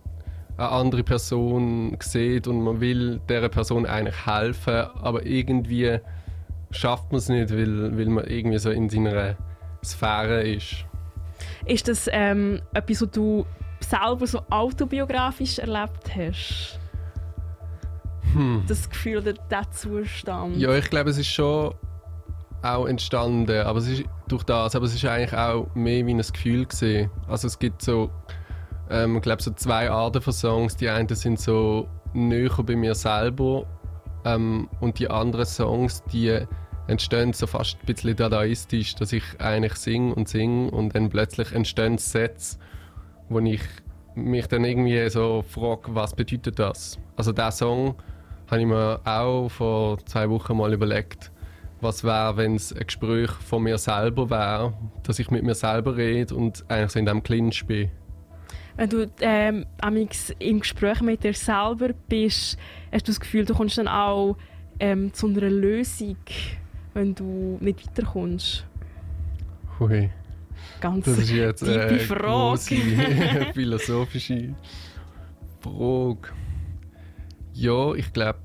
eine 0.57 0.69
andere 0.69 1.03
Person 1.03 1.97
sieht 1.99 2.47
und 2.47 2.63
man 2.63 2.81
will 2.81 3.21
dieser 3.29 3.49
Person 3.49 3.87
eigentlich 3.87 4.25
helfen, 4.25 4.87
aber 5.03 5.27
irgendwie 5.27 5.99
schafft 6.73 7.11
man 7.13 7.19
es 7.19 7.29
nicht, 7.29 7.51
weil, 7.51 7.97
weil 7.97 8.07
man 8.07 8.25
irgendwie 8.25 8.59
so 8.59 8.71
in 8.71 8.89
seiner 8.89 9.37
Sphäre 9.85 10.43
ist. 10.43 10.85
Ist 11.67 11.89
das 11.89 12.09
ähm, 12.13 12.61
etwas, 12.75 13.03
was 13.03 13.11
du 13.11 13.47
selber 13.81 14.27
so 14.27 14.41
autobiografisch 14.51 15.59
erlebt 15.59 16.15
hast? 16.15 16.79
Das 18.67 18.89
Gefühl 18.89 19.19
oder 19.19 19.35
der 19.35 19.71
Zustand? 19.73 20.57
Ja, 20.57 20.75
ich 20.75 20.89
glaube, 20.89 21.11
es 21.11 21.19
ist 21.19 21.29
schon 21.29 21.75
auch 22.63 22.87
entstanden, 22.87 23.61
aber 23.67 23.79
es 23.79 23.89
ist 23.89 24.05
durch 24.29 24.45
das, 24.45 24.75
aber 24.75 24.87
es 24.87 24.95
ist 24.95 25.05
eigentlich 25.05 25.35
auch 25.39 25.67
mehr 25.75 26.07
wie 26.07 26.15
ein 26.15 26.19
Gefühl 26.19 26.65
gesehen. 26.65 27.11
Also 27.29 27.49
es 27.49 27.59
gibt 27.59 27.83
so, 27.83 28.11
ähm, 28.89 29.17
ich 29.17 29.23
glaube 29.23 29.43
so 29.43 29.51
zwei 29.53 29.91
Arten 29.91 30.23
von 30.23 30.33
Songs. 30.33 30.77
Die 30.77 30.89
einen 30.89 31.09
sind 31.15 31.41
so 31.41 31.89
näher 32.15 32.51
bei 32.65 32.77
mir 32.77 32.95
selber 32.95 33.67
ähm, 34.25 34.69
und 34.81 34.99
die 34.99 35.11
anderen 35.11 35.47
Songs, 35.47 36.03
die 36.05 36.47
entstehen 36.87 37.33
so 37.33 37.47
fast 37.47 37.79
ein 37.81 37.87
bisschen 37.87 38.17
dadaistisch, 38.17 38.95
dass 38.95 39.13
ich 39.13 39.25
eigentlich 39.39 39.75
singe 39.75 40.15
und 40.15 40.29
singe 40.29 40.71
und 40.71 40.95
dann 40.95 41.09
plötzlich 41.09 41.53
entstehen 41.53 41.99
Sätze, 41.99 42.59
wo 43.29 43.39
ich 43.41 43.63
mich 44.15 44.47
dann 44.47 44.65
irgendwie 44.65 45.09
so 45.09 45.45
frage, 45.49 45.95
was 45.95 46.15
bedeutet 46.15 46.59
das? 46.59 46.99
Also 47.17 47.33
der 47.33 47.51
Song 47.51 47.95
habe 48.51 48.61
ich 48.61 48.67
mir 48.67 49.01
auch 49.05 49.49
vor 49.49 49.99
zwei 50.05 50.29
Wochen 50.29 50.57
mal 50.57 50.73
überlegt, 50.73 51.33
was 51.81 52.05
wäre, 52.05 52.37
wenn 52.37 52.57
es 52.57 52.73
ein 52.73 52.87
Gespräch 52.87 53.31
von 53.31 53.63
mir 53.63 53.79
selber 53.79 54.29
wäre, 54.31 54.75
dass 55.03 55.19
ich 55.19 55.31
mit 55.31 55.43
mir 55.43 55.55
selber 55.55 55.97
rede 55.97 56.35
und 56.35 56.65
eigentlich 56.69 56.91
so 56.91 56.99
in 56.99 57.07
diesem 57.07 57.23
Clinch 57.23 57.67
bin. 57.67 57.91
Wenn 58.77 58.89
du 58.89 59.11
ähm, 59.21 59.67
im 60.39 60.61
Gespräch 60.61 61.01
mit 61.03 61.25
dir 61.25 61.35
selber 61.35 61.91
bist, 62.09 62.59
hast 62.91 63.09
du 63.09 63.13
das 63.13 63.21
Gefühl, 63.21 63.45
du 63.45 63.55
kommst 63.55 63.79
dann 63.79 63.89
auch 63.89 64.37
ähm, 64.81 65.13
zu 65.13 65.29
einer 65.29 65.51
Lösung, 65.51 66.17
wenn 66.95 67.15
du 67.15 67.59
nicht 67.61 67.87
weiterkommst? 67.87 68.67
Hui, 69.79 70.11
Ganz 70.81 71.05
das 71.05 71.19
ist 71.19 71.31
jetzt 71.31 71.65
eine 71.65 71.99
Frage. 71.99 72.59
philosophische 73.55 74.55
Frage. 75.61 76.29
Ja, 77.55 77.95
ich 77.95 78.13
glaube, 78.13 78.39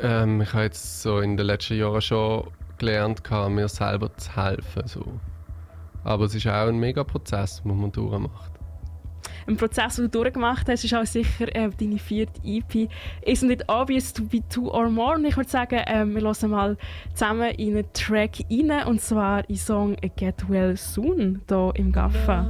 ähm, 0.00 0.42
ich 0.42 0.52
habe 0.52 0.64
jetzt 0.64 1.02
so 1.02 1.20
in 1.20 1.36
den 1.36 1.46
letzten 1.46 1.78
Jahren 1.78 2.00
schon 2.00 2.50
gelernt, 2.78 3.22
mir 3.50 3.68
selber 3.68 4.14
zu 4.16 4.36
helfen. 4.36 4.86
So. 4.86 5.04
Aber 6.04 6.24
es 6.26 6.34
ist 6.34 6.46
auch 6.46 6.68
ein 6.68 6.78
mega 6.78 7.04
Prozess, 7.04 7.62
den 7.62 7.80
man 7.80 7.92
durchmacht. 7.92 8.47
Ein 9.48 9.56
Prozess, 9.56 9.96
den 9.96 10.10
du 10.10 10.10
durchgemacht 10.10 10.68
hast, 10.68 10.84
ist 10.84 10.94
auch 10.94 11.06
sicher 11.06 11.54
äh, 11.56 11.70
deine 11.70 11.98
vierte 11.98 12.38
EP. 12.44 12.90
Ist 13.24 13.42
nicht 13.42 13.64
obvious 13.66 14.12
to 14.12 14.22
be 14.22 14.42
two 14.50 14.70
or 14.70 14.90
more. 14.90 15.16
Und 15.16 15.24
ich 15.24 15.38
würde 15.38 15.48
sagen, 15.48 15.80
ähm, 15.86 16.14
wir 16.14 16.20
hören 16.20 16.50
mal 16.50 16.76
zusammen 17.14 17.50
in 17.52 17.74
einen 17.74 17.92
Track 17.94 18.40
rein, 18.50 18.86
und 18.86 19.00
zwar 19.00 19.48
in 19.48 19.56
Song 19.56 19.96
Get 20.16 20.50
Well 20.50 20.76
Soon, 20.76 21.40
hier 21.48 21.72
im 21.76 21.92
Gaffa. 21.92 22.46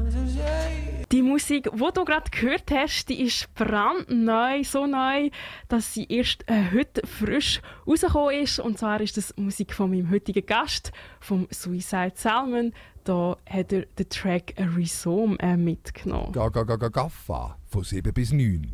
Die 1.11 1.23
Musik, 1.23 1.71
die 1.73 1.93
du 1.95 2.05
gerade 2.05 2.31
gehört 2.31 2.71
hast, 2.71 3.09
die 3.09 3.23
ist 3.23 3.53
brandneu, 3.55 4.63
so 4.63 4.87
neu, 4.87 5.31
dass 5.69 5.95
sie 5.95 6.05
erst 6.05 6.45
äh, 6.51 6.65
heute 6.71 7.07
frisch 7.07 7.63
rausgekommen 7.87 8.43
ist. 8.43 8.59
Und 8.59 8.79
zwar 8.79 9.01
ist 9.01 9.17
das 9.17 9.35
Musik 9.39 9.73
von 9.73 9.91
meinem 9.91 10.11
heutigen 10.11 10.45
Gast, 10.45 10.93
vom 11.19 11.49
Suicide 11.51 12.13
Salmon. 12.15 12.75
Da 13.05 13.39
hat 13.49 13.73
er 13.73 13.87
den 13.87 14.09
Track 14.11 14.53
Rhizome 14.59 15.39
äh, 15.39 15.57
mitgenommen. 15.57 16.31
Ga, 16.33 16.51
ga, 16.51 16.63
ga, 16.65 16.77
ga, 16.77 16.89
Gaffa 16.89 17.57
von 17.65 17.83
7 17.83 18.13
bis 18.13 18.31
9. 18.31 18.71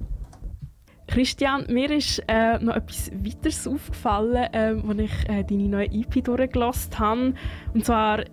Christian, 1.07 1.67
mir 1.69 1.91
ist 1.93 2.21
äh, 2.27 2.59
noch 2.59 2.75
etwas 2.75 3.13
weiteres 3.13 3.69
aufgefallen, 3.69 4.49
äh, 4.53 4.75
als 4.89 4.99
ich 4.99 5.29
äh, 5.29 5.45
deine 5.45 5.69
neue 5.69 5.87
EP 5.93 6.25
durchgelassen 6.25 6.99
habe. 6.99 7.35
Und 7.75 7.85
zwar 7.85 8.25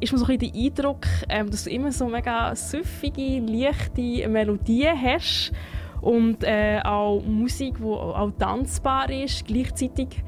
ist 0.00 0.12
mir 0.12 0.18
so 0.18 0.24
ein 0.24 0.38
bisschen 0.38 0.52
der 0.52 0.62
Eindruck, 0.62 1.06
ähm, 1.28 1.50
dass 1.50 1.64
du 1.64 1.70
immer 1.70 1.92
so 1.92 2.08
mega 2.08 2.54
süffige, 2.54 3.40
leichte 3.40 4.28
Melodien 4.28 5.00
hast 5.00 5.52
und 6.00 6.42
äh, 6.42 6.80
auch 6.82 7.22
Musik, 7.22 7.76
die 7.78 7.84
auch 7.84 8.32
tanzbar 8.38 9.10
ist. 9.10 9.46
Gleichzeitig 9.46 10.22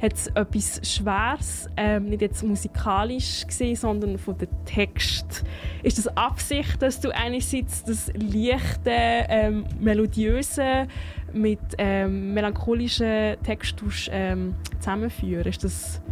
hat 0.00 0.12
es 0.12 0.26
etwas 0.28 0.80
Schweres, 0.82 1.68
ähm, 1.76 2.06
nicht 2.06 2.20
jetzt 2.20 2.42
musikalisch 2.42 3.46
gesehen, 3.46 3.76
sondern 3.76 4.18
von 4.18 4.36
dem 4.36 4.48
Text. 4.66 5.44
Ist 5.82 5.96
das 5.98 6.08
Absicht, 6.16 6.82
dass 6.82 7.00
du 7.00 7.10
einerseits 7.14 7.84
das 7.84 8.12
leichte, 8.14 8.90
ähm, 8.90 9.64
melodiöse 9.80 10.86
mit 11.32 11.60
ähm, 11.78 12.34
melancholischen 12.34 13.36
Text 13.42 13.76
ähm, 14.10 14.54
zusammenführen? 14.78 15.46
Ist 15.46 15.64
das 15.64 16.02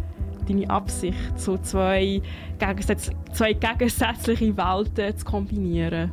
deine 0.47 0.69
Absicht, 0.69 1.39
so 1.39 1.57
zwei, 1.57 2.21
Gegensätz 2.59 3.09
zwei 3.31 3.53
gegensätzliche 3.53 4.55
Welten 4.57 5.17
zu 5.17 5.25
kombinieren? 5.25 6.11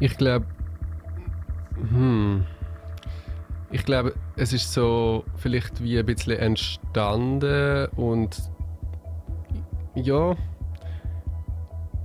Ich 0.00 0.16
glaube, 0.16 0.46
hm, 1.76 2.44
ich 3.70 3.84
glaube, 3.84 4.14
es 4.36 4.52
ist 4.52 4.72
so 4.72 5.24
vielleicht 5.36 5.82
wie 5.82 5.98
ein 5.98 6.06
bisschen 6.06 6.38
entstanden 6.38 7.86
und 7.96 8.50
ja, 9.94 10.36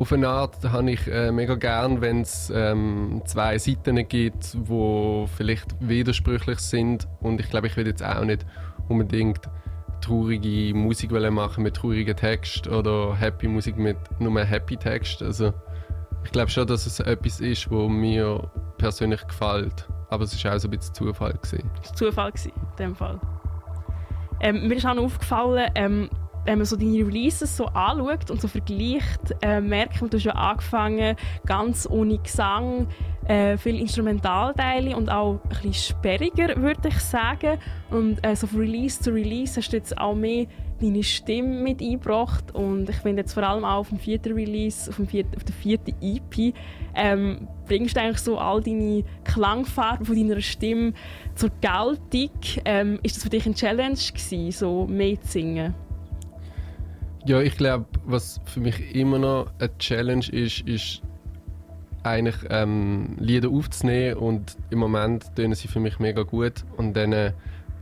auf 0.02 0.12
eine 0.12 0.30
Art 0.30 0.64
habe 0.64 0.90
ich 0.90 1.08
äh, 1.08 1.32
mega 1.32 1.54
gern, 1.54 2.02
wenn 2.02 2.22
es 2.22 2.52
ähm, 2.56 3.22
zwei 3.26 3.60
Seiten 3.60 4.08
gibt, 4.08 4.58
wo 4.68 5.28
vielleicht 5.38 5.76
widersprüchlich 5.80 6.58
sind. 6.58 7.08
Und 7.20 7.40
ich 7.40 7.48
glaube, 7.52 7.68
ich 7.68 7.78
will 7.78 7.86
jetzt 7.86 8.04
auch 8.04 8.26
nicht 8.26 8.44
unbedingt 8.90 9.42
traurige 10.02 10.74
Musik 10.74 11.12
machen 11.12 11.64
mit 11.64 11.76
traurigen 11.76 12.16
Text 12.16 12.68
oder 12.68 13.16
Happy 13.16 13.48
Musik 13.48 13.78
mit 13.78 13.98
nur 14.20 14.44
Happy 14.44 14.78
Text. 14.78 15.22
Also 15.22 15.54
ich 16.24 16.32
glaube 16.32 16.50
schon, 16.50 16.68
dass 16.68 16.86
es 16.86 17.00
etwas 17.00 17.40
ist, 17.40 17.70
wo 17.72 17.88
mir 17.88 18.50
persönlich 18.78 19.26
gefällt. 19.28 19.88
Aber 20.10 20.24
es 20.24 20.44
war 20.44 20.56
auch 20.56 20.60
so 20.60 20.68
ein 20.68 20.72
bisschen 20.72 20.94
Zufall. 20.94 21.34
Das 21.42 21.54
war 21.54 21.96
Zufall 21.96 22.34
in 22.46 22.52
dem 22.78 22.96
Fall. 22.96 23.20
Ähm, 24.42 24.68
mir 24.68 24.76
ist 24.76 24.86
auch 24.86 24.96
noch 24.96 25.04
aufgefallen, 25.04 25.72
ähm, 25.76 26.10
wenn 26.46 26.58
man 26.58 26.66
so 26.66 26.76
deine 26.76 27.06
Releases 27.06 27.56
so 27.56 27.66
anschaut 27.66 28.32
und 28.32 28.42
so 28.42 28.48
vergleicht, 28.48 29.36
äh, 29.42 29.62
merkt 29.62 30.02
man, 30.02 30.10
du 30.10 30.18
hast 30.18 30.24
ja 30.26 30.34
angefangen 30.34 31.16
ganz 31.46 31.88
ohne 31.90 32.18
Gesang, 32.18 32.88
äh, 33.28 33.58
viel 33.58 33.80
Instrumentalteile 33.80 34.96
und 34.96 35.10
auch 35.10 35.40
ein 35.44 35.50
bisschen 35.50 35.74
sperriger, 35.74 36.56
würde 36.58 36.90
ich 36.90 37.00
sagen. 37.00 37.60
Und 37.90 38.26
äh, 38.26 38.36
so 38.36 38.48
von 38.48 38.60
Release 38.60 39.00
zu 39.00 39.12
Release 39.12 39.58
hast 39.58 39.72
du 39.72 39.78
jetzt 39.78 39.98
auch 39.98 40.16
mehr 40.16 40.48
deine 40.82 41.04
Stimme 41.04 41.62
mit 41.62 41.82
eingebracht 41.82 42.56
und 42.56 42.90
ich 42.90 42.96
finde 42.98 43.22
jetzt 43.22 43.34
vor 43.34 43.44
allem 43.44 43.64
auch 43.64 43.80
auf 43.80 43.90
dem 43.90 44.00
vierten 44.00 44.34
Release, 44.34 44.90
auf, 44.90 44.96
dem 44.96 45.08
vierten, 45.08 45.36
auf 45.36 45.44
der 45.44 45.54
vierten 45.54 45.94
EP, 46.02 46.56
ähm, 46.96 47.48
bringst 47.68 47.96
du 47.96 48.02
eigentlich 48.02 48.20
so 48.20 48.40
all 48.40 48.62
deine 48.62 49.04
Klangfarben 49.24 50.06
von 50.06 50.16
deiner 50.16 50.42
Stimme 50.42 50.94
zur 51.36 51.52
Geltung. 51.62 52.32
Ähm, 52.66 53.00
ist 53.04 53.16
das 53.16 53.24
für 53.24 53.30
dich 53.30 53.46
eine 53.46 53.54
Challenge 53.54 53.94
gewesen, 53.94 54.52
so 54.52 54.88
mehr 54.88 55.22
zu 55.22 55.28
singen? 55.34 55.76
Ja, 57.26 57.40
ich 57.40 57.56
glaube, 57.56 57.86
was 58.06 58.42
für 58.46 58.62
mich 58.62 58.96
immer 58.96 59.20
noch 59.20 59.52
eine 59.60 59.78
Challenge 59.78 60.28
ist, 60.32 60.62
ist 60.62 61.02
eigentlich 62.04 62.36
ähm, 62.50 63.16
Lieder 63.20 63.50
aufzunehmen 63.50 64.18
und 64.18 64.58
im 64.72 64.80
Moment 64.80 65.36
tönen 65.36 65.54
sie 65.54 65.68
für 65.68 65.80
mich 65.80 66.00
mega 66.00 66.24
gut 66.24 66.66
und 66.78 66.96
dann 66.96 67.14
äh, 67.14 67.34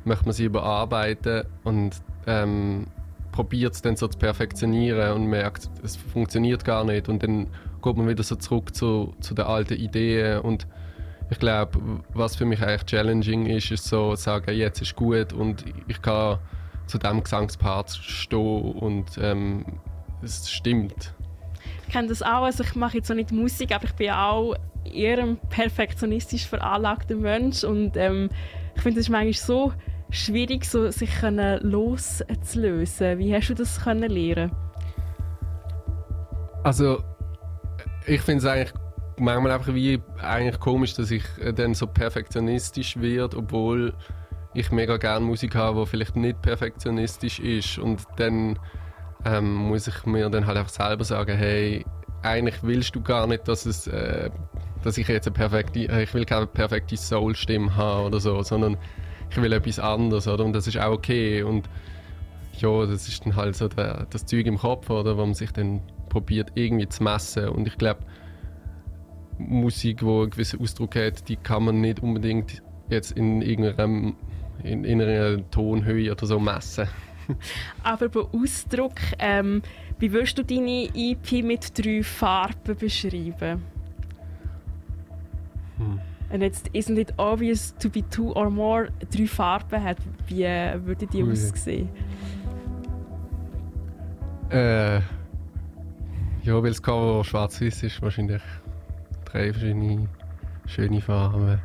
möchte 0.04 0.26
man 0.26 0.34
sie 0.34 0.44
überarbeiten 0.44 1.44
und 1.64 1.92
ähm, 2.28 2.88
probiert 3.32 3.76
es 3.76 3.82
dann 3.82 3.96
so 3.96 4.10
zu 4.10 4.18
perfektionieren 4.18 5.14
und 5.14 5.28
merkt, 5.28 5.70
es 5.84 5.96
funktioniert 5.96 6.66
gar 6.66 6.84
nicht 6.84 7.08
und 7.08 7.24
dann 7.24 7.48
geht 7.82 7.96
man 7.96 8.10
wieder 8.10 8.24
so 8.24 8.36
zurück 8.36 8.76
zu, 8.76 9.14
zu 9.22 9.34
den 9.34 9.46
alten 9.46 9.76
Ideen 9.76 10.42
und 10.42 10.68
ich 11.30 11.40
glaube, 11.40 11.80
was 12.14 12.36
für 12.36 12.46
mich 12.46 12.62
eigentlich 12.62 12.86
challenging 12.86 13.46
ist, 13.46 13.72
ist 13.72 13.86
so 13.86 14.16
sagen, 14.16 14.54
jetzt 14.54 14.82
ist 14.82 14.98
gut 14.98 15.32
und 15.32 15.64
ich 15.88 16.02
kann 16.02 16.40
zu 16.90 16.98
diesem 16.98 17.24
Gesangspart 17.24 17.92
stehen 17.92 18.74
und 18.74 19.18
ähm, 19.22 19.66
es 20.22 20.50
stimmt. 20.50 21.14
Ich 21.88 21.94
kenne 21.94 22.08
das 22.08 22.22
auch, 22.22 22.44
also 22.44 22.64
ich 22.64 22.76
mache 22.76 22.98
jetzt 22.98 23.12
auch 23.12 23.16
nicht 23.16 23.32
Musik, 23.32 23.74
aber 23.74 23.86
ich 23.86 23.94
bin 23.94 24.12
auch 24.12 24.56
eher 24.86 25.20
ein 25.20 25.38
perfektionistisch 25.50 26.48
veranlagter 26.48 27.16
Mensch 27.16 27.64
und 27.64 27.96
ähm, 27.96 28.30
ich 28.76 28.82
finde 28.82 29.00
es 29.00 29.10
manchmal 29.10 29.34
so 29.34 29.74
schwierig, 30.10 30.66
so 30.66 30.90
sich 30.90 31.12
loszulösen. 31.22 33.20
Wie 33.20 33.34
hast 33.34 33.50
du 33.50 33.54
das 33.54 33.80
können 33.82 34.10
lernen? 34.10 34.52
Also 36.64 37.04
ich 38.06 38.22
finde 38.22 38.40
es 38.40 38.46
eigentlich 38.46 38.74
manchmal 39.18 39.52
einfach 39.52 39.74
wie 39.74 40.02
eigentlich 40.22 40.60
komisch, 40.60 40.96
dass 40.96 41.12
ich 41.12 41.24
dann 41.56 41.74
so 41.74 41.86
perfektionistisch 41.88 42.98
werde, 42.98 43.38
obwohl 43.38 43.94
ich 44.54 44.72
mega 44.72 44.98
gerne 44.98 45.26
Musik 45.26 45.56
habe, 45.56 45.82
die 45.82 45.86
vielleicht 45.86 46.16
nicht 46.16 46.42
perfektionistisch 46.42 47.40
ist. 47.40 47.78
Und 47.78 48.02
dann 48.18 48.58
ähm, 49.26 49.54
muss 49.54 49.88
ich 49.88 50.06
mir 50.06 50.30
dann 50.30 50.48
halt 50.48 50.58
einfach 50.58 50.72
selber 50.72 51.04
sagen, 51.04 51.38
hey, 51.38 51.86
eigentlich 52.22 52.62
willst 52.64 52.96
du 52.96 53.02
gar 53.02 53.28
nicht, 53.28 53.48
dass 53.48 53.66
es, 53.66 53.88
äh, 53.88 54.30
dass 54.84 54.98
ich 54.98 55.08
jetzt 55.08 55.28
eine 55.28 55.34
perfekte, 55.34 55.88
äh, 55.88 56.04
ich 56.04 56.14
will 56.14 56.26
keine 56.26 56.48
perfekte 56.48 56.98
Soul-Stimme 56.98 57.76
haben 57.76 58.08
oder 58.08 58.20
so, 58.20 58.42
sondern 58.44 58.78
ich 59.30 59.38
will 59.42 59.54
etwas 59.54 59.80
anderes, 59.80 60.28
oder? 60.28 60.44
Und 60.44 60.54
das 60.54 60.68
ist 60.68 60.78
auch 60.78 60.92
okay. 60.92 61.44
Und 61.44 61.70
ja, 62.58 62.86
das 62.86 63.08
ist 63.08 63.26
dann 63.26 63.36
halt 63.36 63.56
so 63.56 63.68
der, 63.68 64.08
das 64.10 64.26
Zeug 64.26 64.46
im 64.48 64.58
Kopf, 64.58 64.90
oder, 64.90 65.18
wo 65.18 65.26
man 65.26 65.36
sich 65.36 65.52
dann 65.52 65.82
probiert 66.10 66.52
irgendwie 66.56 66.90
zu 66.90 67.04
messen. 67.04 67.50
Und 67.50 67.68
ich 67.68 67.78
glaube, 67.78 68.02
Musik, 69.38 70.00
die 70.00 70.06
einen 70.06 70.30
gewissen 70.30 70.60
Ausdruck 70.60 70.96
hat, 70.96 71.30
die 71.30 71.38
kann 71.38 71.64
man 71.64 71.80
nicht 71.80 72.02
unbedingt 72.02 72.62
jetzt 72.90 73.12
in 73.12 73.42
irgendeinem 73.42 74.16
in, 74.64 74.84
in 74.84 75.02
einer 75.02 75.50
Tonhöhe 75.52 76.12
oder 76.12 76.26
so 76.26 76.40
messen. 76.40 76.88
Aber 77.84 78.10
bei 78.10 78.22
Ausdruck, 78.22 78.96
ähm, 79.20 79.62
wie 80.00 80.12
würdest 80.12 80.38
du 80.38 80.44
deine 80.44 80.90
EP 80.96 81.44
mit 81.44 81.78
drei 81.78 82.04
Farben 82.04 82.76
beschreiben? 82.76 83.64
Hm. 85.78 86.00
Wenn 86.30 86.42
jetzt 86.42 86.70
Isn't 86.74 87.00
It 87.00 87.14
Obvious 87.18 87.76
to 87.78 87.90
be 87.90 88.08
two 88.10 88.32
or 88.34 88.50
more 88.50 88.90
drei 89.12 89.28
Farben 89.28 89.84
hat, 89.84 89.98
wie 90.28 90.44
würde 90.86 91.08
die 91.08 91.24
Ui. 91.24 91.32
aussehen? 91.32 91.90
Äh, 94.50 94.98
ja, 96.44 96.64
weil 96.64 96.70
das 96.70 96.82
Cover 96.82 97.24
schwarz-weiß 97.24 97.84
ist, 97.84 98.02
wahrscheinlich 98.02 98.42
drei 99.26 99.52
verschiedene 99.54 100.08
schöne 100.66 101.02
Farben. 101.02 101.60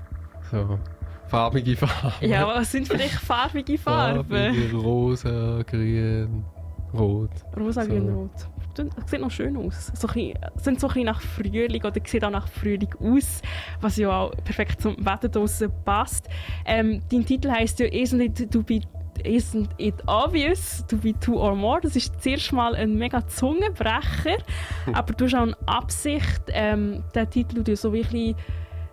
So 0.50 0.78
farbige 1.28 1.76
Farben. 1.76 2.28
Ja, 2.28 2.46
was 2.46 2.72
sind 2.72 2.88
für 2.88 2.96
dich 2.96 3.12
farbige 3.12 3.78
Farben? 3.78 4.24
Farbige, 4.28 4.76
rosa, 4.76 5.62
grün, 5.62 6.44
rot. 6.92 7.30
Rosa, 7.56 7.82
so. 7.82 7.88
grün, 7.88 8.08
rot. 8.08 8.48
Das 8.74 9.10
sieht 9.10 9.20
noch 9.20 9.30
schön 9.30 9.56
aus. 9.56 9.92
So 9.94 10.08
ein 10.08 10.34
sind 10.56 10.80
so 10.80 10.88
ein 10.88 10.94
bisschen 10.94 11.06
nach 11.06 11.20
Frühling 11.20 11.84
oder 11.84 12.00
sieht 12.04 12.24
auch 12.24 12.30
nach 12.30 12.48
Frühling 12.48 12.92
aus, 13.00 13.40
was 13.80 13.96
ja 13.96 14.10
auch 14.10 14.32
perfekt 14.44 14.80
zum 14.80 14.96
Wetter 15.04 15.28
draußen 15.28 15.70
passt. 15.84 16.28
Ähm, 16.64 17.00
dein 17.10 17.24
Titel 17.24 17.50
heißt 17.50 17.78
ja 17.80 17.86
«Isn't 17.86 18.20
it, 18.20 18.50
to 18.50 18.62
be, 18.62 18.80
isn't 19.24 19.68
it 19.78 19.94
obvious 20.06 20.84
to 20.88 20.96
be 20.96 21.14
two 21.20 21.36
or 21.38 21.54
more?» 21.54 21.80
Das 21.80 21.94
ist 21.94 22.20
zuerst 22.20 22.52
mal 22.52 22.74
ein 22.74 22.96
mega 22.96 23.24
Zungenbrecher, 23.26 24.38
aber 24.92 25.12
du 25.12 25.26
hast 25.26 25.34
auch 25.34 25.42
eine 25.42 25.56
Absicht, 25.66 26.42
ähm, 26.48 27.04
den 27.14 27.30
Titel 27.30 27.62
du 27.62 27.76
so 27.76 27.92
wirklich 27.92 28.34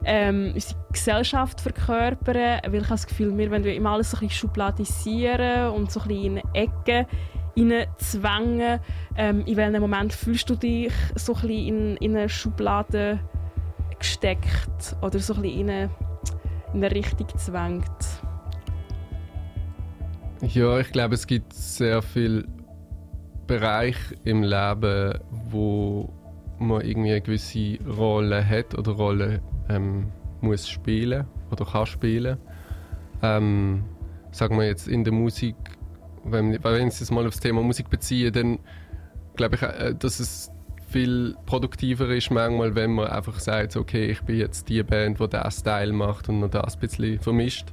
ähm, 0.05 0.51
unsere 0.53 0.79
Gesellschaft 0.91 1.61
verkörpern, 1.61 2.59
weil 2.65 2.75
ich 2.75 2.83
habe 2.83 2.89
das 2.89 3.07
Gefühl, 3.07 3.37
wir 3.37 3.51
wollen 3.51 3.63
immer 3.65 3.91
alles 3.91 4.11
so 4.11 4.17
ein 4.17 4.27
bisschen 4.27 4.49
schubladisieren 4.49 5.71
und 5.71 5.91
so 5.91 6.01
ein 6.01 6.07
bisschen 6.07 6.37
in 6.37 6.43
Ecken 6.53 7.05
hineinzwängen. 7.55 8.79
Ähm, 9.15 9.43
in 9.45 9.57
welchem 9.57 9.81
Moment 9.81 10.13
fühlst 10.13 10.49
du 10.49 10.55
dich 10.55 10.93
so 11.15 11.33
ein 11.35 11.41
bisschen 11.41 11.67
in, 11.67 11.97
in 11.97 12.17
eine 12.17 12.29
Schublade 12.29 13.19
gesteckt 13.99 14.95
oder 15.01 15.19
so 15.19 15.35
ein 15.35 15.41
bisschen 15.41 15.59
in 15.59 15.69
eine, 15.69 15.89
in 16.73 16.83
eine 16.83 16.91
Richtung 16.91 17.27
gezwängt? 17.27 17.85
Ja, 20.41 20.79
ich 20.79 20.91
glaube, 20.91 21.13
es 21.13 21.27
gibt 21.27 21.53
sehr 21.53 22.01
viele 22.01 22.45
Bereiche 23.45 24.15
im 24.23 24.41
Leben, 24.41 25.19
wo 25.29 26.11
man 26.57 26.81
irgendwie 26.81 27.11
eine 27.11 27.21
gewisse 27.21 27.77
Rolle 27.85 28.47
hat 28.47 28.77
oder 28.77 28.91
Rolle 28.93 29.41
ähm, 29.75 30.07
muss 30.41 30.69
spielen 30.69 31.25
oder 31.51 31.65
kann 31.65 31.85
spielen. 31.85 32.37
Ähm, 33.21 33.83
sagen 34.31 34.57
wir 34.57 34.65
jetzt 34.65 34.87
in 34.87 35.03
der 35.03 35.13
Musik, 35.13 35.55
wenn, 36.23 36.63
wenn 36.63 36.87
es 36.87 37.11
mal 37.11 37.27
aufs 37.27 37.39
Thema 37.39 37.61
Musik 37.61 37.89
beziehe, 37.89 38.31
dann 38.31 38.59
glaube 39.35 39.55
ich, 39.55 39.61
äh, 39.61 39.95
dass 39.97 40.19
es 40.19 40.51
viel 40.89 41.35
produktiver 41.45 42.09
ist 42.09 42.31
manchmal, 42.31 42.75
wenn 42.75 42.91
man 42.93 43.07
einfach 43.07 43.39
sagt, 43.39 43.77
okay, 43.77 44.07
ich 44.07 44.21
bin 44.23 44.37
jetzt 44.37 44.67
die 44.67 44.83
Band, 44.83 45.19
die 45.19 45.27
das 45.29 45.59
Style 45.59 45.93
macht 45.93 46.27
und 46.27 46.41
noch 46.41 46.49
das 46.49 46.75
ein 46.75 46.79
bisschen 46.81 47.19
vermischt. 47.19 47.67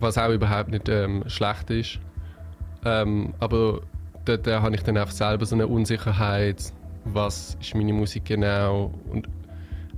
Was 0.00 0.16
auch 0.16 0.30
überhaupt 0.30 0.70
nicht 0.70 0.88
ähm, 0.88 1.24
schlecht 1.26 1.70
ist. 1.70 1.98
Ähm, 2.84 3.34
aber 3.38 3.80
da, 4.24 4.36
da 4.36 4.62
habe 4.62 4.74
ich 4.74 4.82
dann 4.82 4.96
einfach 4.96 5.12
selber 5.12 5.44
so 5.44 5.54
eine 5.54 5.66
Unsicherheit, 5.66 6.72
was 7.04 7.56
ist 7.60 7.74
meine 7.74 7.92
Musik 7.92 8.24
genau 8.24 8.92
und 9.10 9.28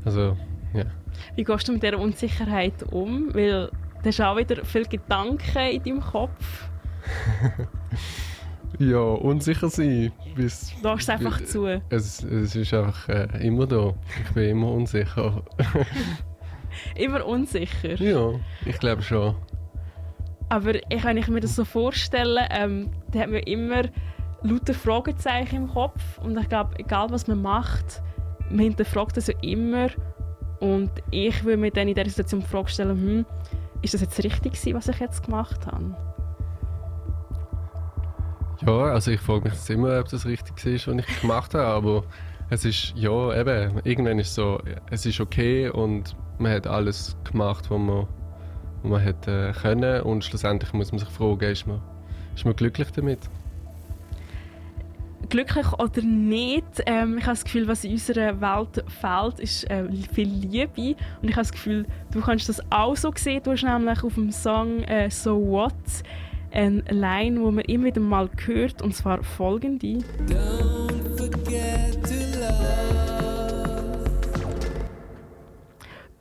also 0.04 0.36
ja. 0.74 0.84
Wie 1.34 1.44
gehst 1.44 1.68
du 1.68 1.72
mit 1.72 1.82
dieser 1.82 1.98
Unsicherheit 1.98 2.82
um? 2.92 3.34
Weil 3.34 3.70
du 4.02 4.08
hast 4.08 4.20
auch 4.20 4.36
wieder 4.36 4.64
viele 4.64 4.84
Gedanken 4.84 5.58
in 5.58 5.82
deinem 5.82 6.00
Kopf. 6.00 6.68
ja, 8.78 8.98
unsicher 9.00 9.68
sein. 9.68 10.12
Bis, 10.34 10.74
du 10.82 10.88
es 10.90 11.08
einfach 11.08 11.42
zu. 11.44 11.66
Es, 11.66 12.22
es 12.22 12.54
ist 12.54 12.74
einfach 12.74 13.08
äh, 13.08 13.46
immer 13.46 13.66
da. 13.66 13.94
Ich 14.24 14.32
bin 14.32 14.50
immer 14.50 14.72
unsicher. 14.72 15.42
immer 16.94 17.26
unsicher? 17.26 17.94
Ja, 18.00 18.32
ich 18.64 18.78
glaube 18.78 19.02
schon. 19.02 19.34
Aber 20.50 20.74
ich, 20.74 21.04
wenn 21.04 21.16
ich 21.16 21.28
mir 21.28 21.40
das 21.40 21.56
so 21.56 21.64
vorstelle, 21.64 22.48
ähm, 22.50 22.90
dann 23.12 23.22
hat 23.22 23.30
man 23.30 23.40
immer 23.40 23.82
lauter 24.42 24.74
Fragezeichen 24.74 25.56
im 25.56 25.68
Kopf. 25.68 26.18
Und 26.18 26.38
ich 26.38 26.48
glaube, 26.48 26.78
egal 26.78 27.10
was 27.10 27.26
man 27.26 27.42
macht, 27.42 28.02
man 28.48 28.60
hinterfragt 28.60 29.16
das 29.16 29.26
ja 29.26 29.34
immer 29.42 29.88
und 30.60 30.90
ich 31.10 31.44
würde 31.44 31.58
mir 31.58 31.70
dann 31.70 31.88
in 31.88 31.94
dieser 31.94 32.10
Situation 32.10 32.40
die 32.40 32.46
Frage 32.46 32.68
stellen, 32.68 32.96
hm, 32.96 33.26
ist 33.82 33.94
das 33.94 34.00
jetzt 34.00 34.18
richtig 34.22 34.52
gewesen, 34.54 34.74
was 34.74 34.88
ich 34.88 34.98
jetzt 34.98 35.24
gemacht 35.24 35.66
habe? 35.66 35.96
Ja, 38.66 38.92
also 38.92 39.10
ich 39.12 39.20
frage 39.20 39.48
mich 39.48 39.70
immer, 39.70 40.00
ob 40.00 40.08
das 40.08 40.26
richtig 40.26 40.64
ist, 40.66 40.88
was 40.88 40.96
ich 40.96 41.20
gemacht 41.20 41.54
habe, 41.54 41.66
aber 41.66 42.04
Es 42.50 42.64
ist, 42.64 42.94
ja, 42.96 43.38
eben, 43.38 43.78
irgendwann 43.84 44.18
ist 44.18 44.28
es 44.28 44.34
so, 44.34 44.58
es 44.90 45.04
ist 45.04 45.20
okay 45.20 45.68
und 45.68 46.16
man 46.38 46.52
hat 46.52 46.66
alles 46.66 47.14
gemacht, 47.24 47.70
was 47.70 47.78
man, 47.78 48.06
was 48.82 49.02
man 49.02 49.06
äh, 49.06 49.52
können 49.52 50.02
und 50.02 50.24
schlussendlich 50.24 50.72
muss 50.72 50.90
man 50.90 50.98
sich 50.98 51.08
fragen, 51.10 51.44
ist 51.50 51.66
man, 51.66 51.82
ist 52.34 52.46
man 52.46 52.56
glücklich 52.56 52.90
damit? 52.92 53.18
Glücklich 55.28 55.72
oder 55.74 56.02
nicht, 56.02 56.64
ähm, 56.86 57.18
ich 57.18 57.24
habe 57.24 57.32
das 57.32 57.44
Gefühl, 57.44 57.68
was 57.68 57.84
in 57.84 57.92
unserer 57.92 58.40
Welt 58.40 58.84
fehlt, 59.00 59.40
ist 59.40 59.68
äh, 59.70 59.84
viel 60.12 60.28
Liebe. 60.28 60.96
Und 61.22 61.28
ich 61.28 61.34
habe 61.34 61.42
das 61.42 61.52
Gefühl, 61.52 61.86
du 62.12 62.20
kannst 62.20 62.48
das 62.48 62.60
auch 62.70 62.96
so 62.96 63.12
sehen. 63.14 63.42
Du 63.42 63.52
hast 63.52 63.62
nämlich 63.62 64.02
auf 64.02 64.14
dem 64.14 64.32
Song 64.32 64.82
äh, 64.84 65.10
«So 65.10 65.36
What» 65.36 65.74
eine 66.50 66.82
Line, 66.88 67.38
die 67.38 67.52
man 67.52 67.64
immer 67.64 67.84
wieder 67.84 68.00
mal 68.00 68.30
hört, 68.46 68.80
und 68.80 68.94
zwar 68.94 69.22
folgende. 69.22 69.98
Don't 70.26 71.18
forget 71.18 72.02
to 72.02 72.14
love. 72.40 73.08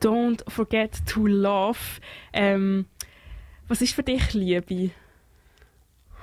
«Don't 0.01 0.49
forget 0.49 1.05
to 1.07 1.25
love». 1.25 1.79
Ähm, 2.33 2.85
was 3.67 3.81
ist 3.81 3.93
für 3.93 4.03
dich 4.03 4.33
Liebe? 4.33 4.91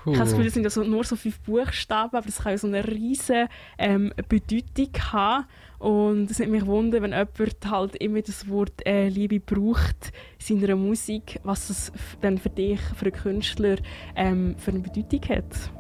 Ich 0.07 0.19
habe 0.19 0.19
das 0.19 0.31
Gefühl, 0.31 0.45
das 0.45 0.55
sind 0.55 0.65
ja 0.65 0.71
so, 0.71 0.85
nur 0.85 1.05
so 1.05 1.17
fünf 1.17 1.41
Buchstaben, 1.41 2.17
aber 2.17 2.27
das 2.27 2.39
kann 2.39 2.53
ja 2.53 2.59
so 2.59 2.67
eine 2.67 2.87
riesige 2.87 3.49
ähm, 3.79 4.13
Bedeutung 4.29 4.91
haben. 5.13 5.47
Und 5.79 6.31
es 6.31 6.39
nimmt 6.39 6.53
mich 6.53 6.67
wunder, 6.67 7.01
wenn 7.03 7.13
jemand 7.13 7.71
halt 7.71 7.97
immer 7.97 8.21
das 8.21 8.49
Wort 8.49 8.87
äh, 8.87 9.09
Liebe 9.09 9.41
braucht 9.41 10.13
in 10.49 10.61
seiner 10.61 10.77
Musik, 10.77 11.41
was 11.43 11.69
das 11.69 11.93
dann 12.21 12.39
für 12.39 12.51
dich, 12.51 12.81
für 12.81 13.07
einen 13.07 13.13
Künstler, 13.13 13.77
ähm, 14.15 14.57
für 14.59 14.71
eine 14.71 14.81
Bedeutung 14.81 15.21
hat. 15.29 15.71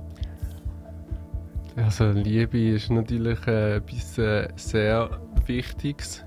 Also 1.76 2.11
Liebe 2.11 2.75
ist 2.75 2.90
natürlich 2.90 3.47
äh, 3.47 3.76
etwas 3.76 4.19
äh, 4.19 4.49
sehr 4.57 5.21
Wichtiges. 5.47 6.25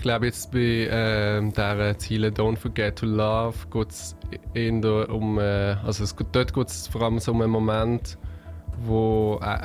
Ich 0.00 0.02
glaube 0.02 0.24
jetzt 0.24 0.50
bei 0.50 0.88
ähm, 0.90 1.52
der 1.52 1.98
Ziele 1.98 2.28
Don't 2.30 2.56
Forget 2.56 2.96
to 2.96 3.04
Love 3.04 3.54
geht 3.70 3.90
es 3.90 4.16
eher 4.54 5.10
um, 5.10 5.38
äh, 5.38 5.76
also 5.84 6.04
es 6.04 6.16
geht, 6.16 6.28
dort 6.32 6.54
geht 6.54 6.68
es 6.68 6.88
vor 6.88 7.02
allem 7.02 7.18
so 7.18 7.32
um 7.32 7.42
einen 7.42 7.52
Moment, 7.52 8.16
wo 8.82 9.38
äh, 9.42 9.58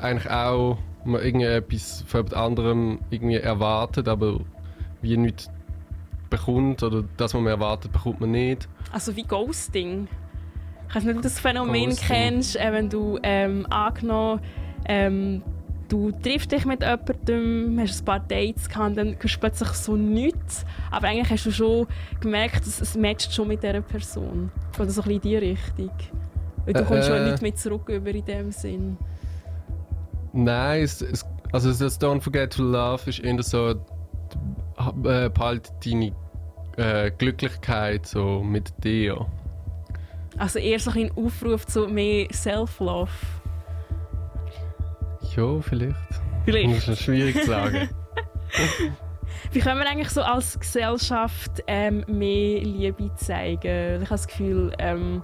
eigentlich 0.00 0.30
auch 0.30 0.78
man 1.04 1.20
irgendwie 1.20 1.46
etwas 1.46 2.04
von 2.06 2.20
jemand 2.20 2.34
anderem 2.34 2.98
irgendwie 3.10 3.38
erwartet, 3.38 4.06
aber 4.06 4.38
wie 5.02 5.16
nichts 5.16 5.50
bekommt 6.30 6.84
oder 6.84 7.02
das, 7.16 7.34
was 7.34 7.40
man 7.40 7.48
erwartet, 7.48 7.90
bekommt 7.90 8.20
man 8.20 8.30
nicht. 8.30 8.68
Also 8.92 9.16
wie 9.16 9.24
Ghosting. 9.24 10.06
Ich 10.88 10.94
weiß 10.94 11.02
nicht, 11.02 11.16
ob 11.16 11.22
du 11.22 11.28
das 11.28 11.40
Phänomen 11.40 11.86
Ghosting. 11.86 12.06
kennst, 12.06 12.54
äh, 12.54 12.72
wenn 12.72 12.88
du 12.88 13.18
ähm, 13.24 13.66
angenommen 13.70 14.40
ähm, 14.84 15.42
du 15.90 16.10
triffst 16.12 16.50
dich 16.52 16.64
mit 16.64 16.82
jemandem, 16.82 17.78
hast 17.80 18.00
ein 18.00 18.04
paar 18.04 18.20
Dates 18.20 18.68
gehabt, 18.68 18.96
dann 18.96 19.16
hörst 19.20 19.34
du 19.36 19.40
plötzlich 19.40 19.68
so 19.70 19.96
nichts, 19.96 20.64
aber 20.90 21.08
eigentlich 21.08 21.30
hast 21.30 21.44
du 21.46 21.50
schon 21.50 21.86
gemerkt, 22.20 22.66
dass 22.66 22.80
es 22.80 22.96
matcht 22.96 23.34
schon 23.34 23.48
mit 23.48 23.62
dieser 23.62 23.82
Person. 23.82 24.50
Oder 24.78 24.88
so 24.90 25.02
ein 25.02 25.08
bisschen 25.08 25.12
in 25.14 25.20
die 25.20 25.36
Richtung. 25.36 25.90
Weil 26.64 26.74
du 26.74 26.80
Äh, 26.80 26.84
kommst 26.84 27.08
schon 27.08 27.16
äh. 27.16 27.30
nicht 27.30 27.42
mehr 27.42 27.54
zurück 27.54 27.88
über 27.88 28.10
in 28.10 28.24
dem 28.24 28.52
Sinn. 28.52 28.96
Nein, 30.32 30.82
es, 30.82 31.02
es, 31.02 31.26
also 31.52 31.68
das 31.72 32.00
Don't 32.00 32.20
Forget 32.20 32.52
to 32.54 32.62
Love 32.62 33.10
ist 33.10 33.18
eher 33.18 33.42
so, 33.42 33.70
äh, 33.70 35.28
behalt 35.28 35.72
deine 35.84 36.12
äh, 36.76 37.10
Glücklichkeit 37.10 38.06
so 38.06 38.40
mit 38.42 38.72
dir. 38.84 39.26
Also 40.38 40.58
eher 40.60 40.78
so 40.78 40.92
ein 40.92 41.10
Aufruf 41.16 41.66
zu 41.66 41.88
mehr 41.88 42.28
Self-Love. 42.32 43.10
Ja, 45.40 45.58
vielleicht. 45.62 45.96
Vielleicht. 46.44 46.76
Das 46.76 46.88
ist 46.88 47.02
schwierig 47.02 47.34
zu 47.40 47.46
sagen. 47.46 47.88
Wie 49.52 49.60
können 49.60 49.80
wir 49.80 49.88
eigentlich 49.88 50.10
so 50.10 50.20
als 50.20 50.60
Gesellschaft 50.60 51.62
ähm, 51.66 52.04
mehr 52.08 52.60
Liebe 52.60 53.10
zeigen? 53.14 54.02
Ich 54.02 54.10
habe 54.10 54.10
das 54.10 54.26
Gefühl, 54.28 54.70
ähm, 54.78 55.22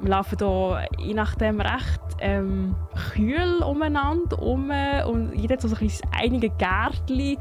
wir 0.00 0.10
laufen 0.10 0.38
hier 0.38 0.88
je 0.98 1.14
nachdem 1.14 1.60
recht 1.60 2.00
ähm, 2.18 2.74
kühl 3.12 3.62
umeinander 3.62 4.42
um 4.42 4.70
und 5.06 5.34
jeder 5.34 5.54
hat 5.54 5.62
so 5.62 5.68
ein 5.68 5.92
einige 6.10 6.50
Gärtchen, 6.50 7.36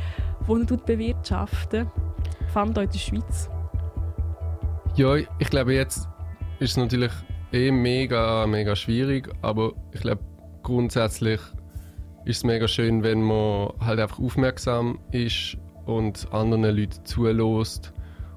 das 0.48 0.60
er 0.60 0.68
tut 0.68 0.86
bewirtschaften 0.86 1.90
Vor 2.50 2.62
allem 2.62 2.74
hier 2.74 2.84
in 2.84 2.90
der 2.92 3.00
Schweiz. 3.00 3.50
ja, 4.96 5.16
ich 5.16 5.50
glaube, 5.50 5.74
jetzt 5.74 6.08
ist 6.60 6.72
es 6.72 6.78
natürlich 6.78 7.12
eh 7.52 7.72
mega, 7.72 8.46
mega 8.46 8.76
schwierig, 8.76 9.30
aber 9.42 9.74
ich 9.92 10.02
glaube, 10.02 10.22
grundsätzlich 10.62 11.40
ist 12.26 12.38
es 12.38 12.44
mega 12.44 12.68
schön, 12.68 13.04
wenn 13.04 13.22
man 13.22 13.74
halt 13.80 14.00
einfach 14.00 14.20
aufmerksam 14.20 15.00
ist 15.12 15.58
und 15.86 16.32
anderen 16.32 16.64
Leuten 16.64 17.06
zulässt. 17.06 17.94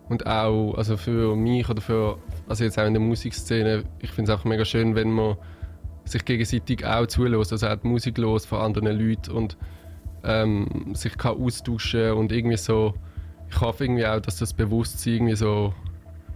Und 0.09 0.27
auch, 0.27 0.75
also 0.75 0.97
für 0.97 1.35
mich 1.35 1.69
oder 1.69 1.81
für, 1.81 2.19
also 2.49 2.65
jetzt 2.65 2.79
auch 2.79 2.87
in 2.87 2.95
der 2.95 3.03
Musikszene, 3.03 3.85
ich 4.01 4.11
finde 4.11 4.33
es 4.33 4.39
auch 4.39 4.45
mega 4.45 4.65
schön, 4.65 4.95
wenn 4.95 5.11
man 5.11 5.37
sich 6.05 6.25
gegenseitig 6.25 6.87
auch 6.87 7.07
zulässt, 7.07 7.53
also 7.53 7.67
auch 7.67 7.77
die 7.77 7.89
Musik 7.89 8.19
los 8.19 8.47
von 8.47 8.61
anderen 8.61 8.97
Leuten 8.99 9.33
und 9.33 9.57
ähm, 10.23 10.95
sich 10.95 11.17
kann 11.19 11.37
austauschen 11.37 12.13
und 12.13 12.33
irgendwie 12.33 12.57
so, 12.57 12.95
ich 13.49 13.61
hoffe 13.61 13.85
irgendwie 13.85 14.07
auch, 14.07 14.21
dass 14.21 14.39
das 14.39 14.53
Bewusstsein 14.53 15.15
irgendwie 15.15 15.37
so 15.37 15.75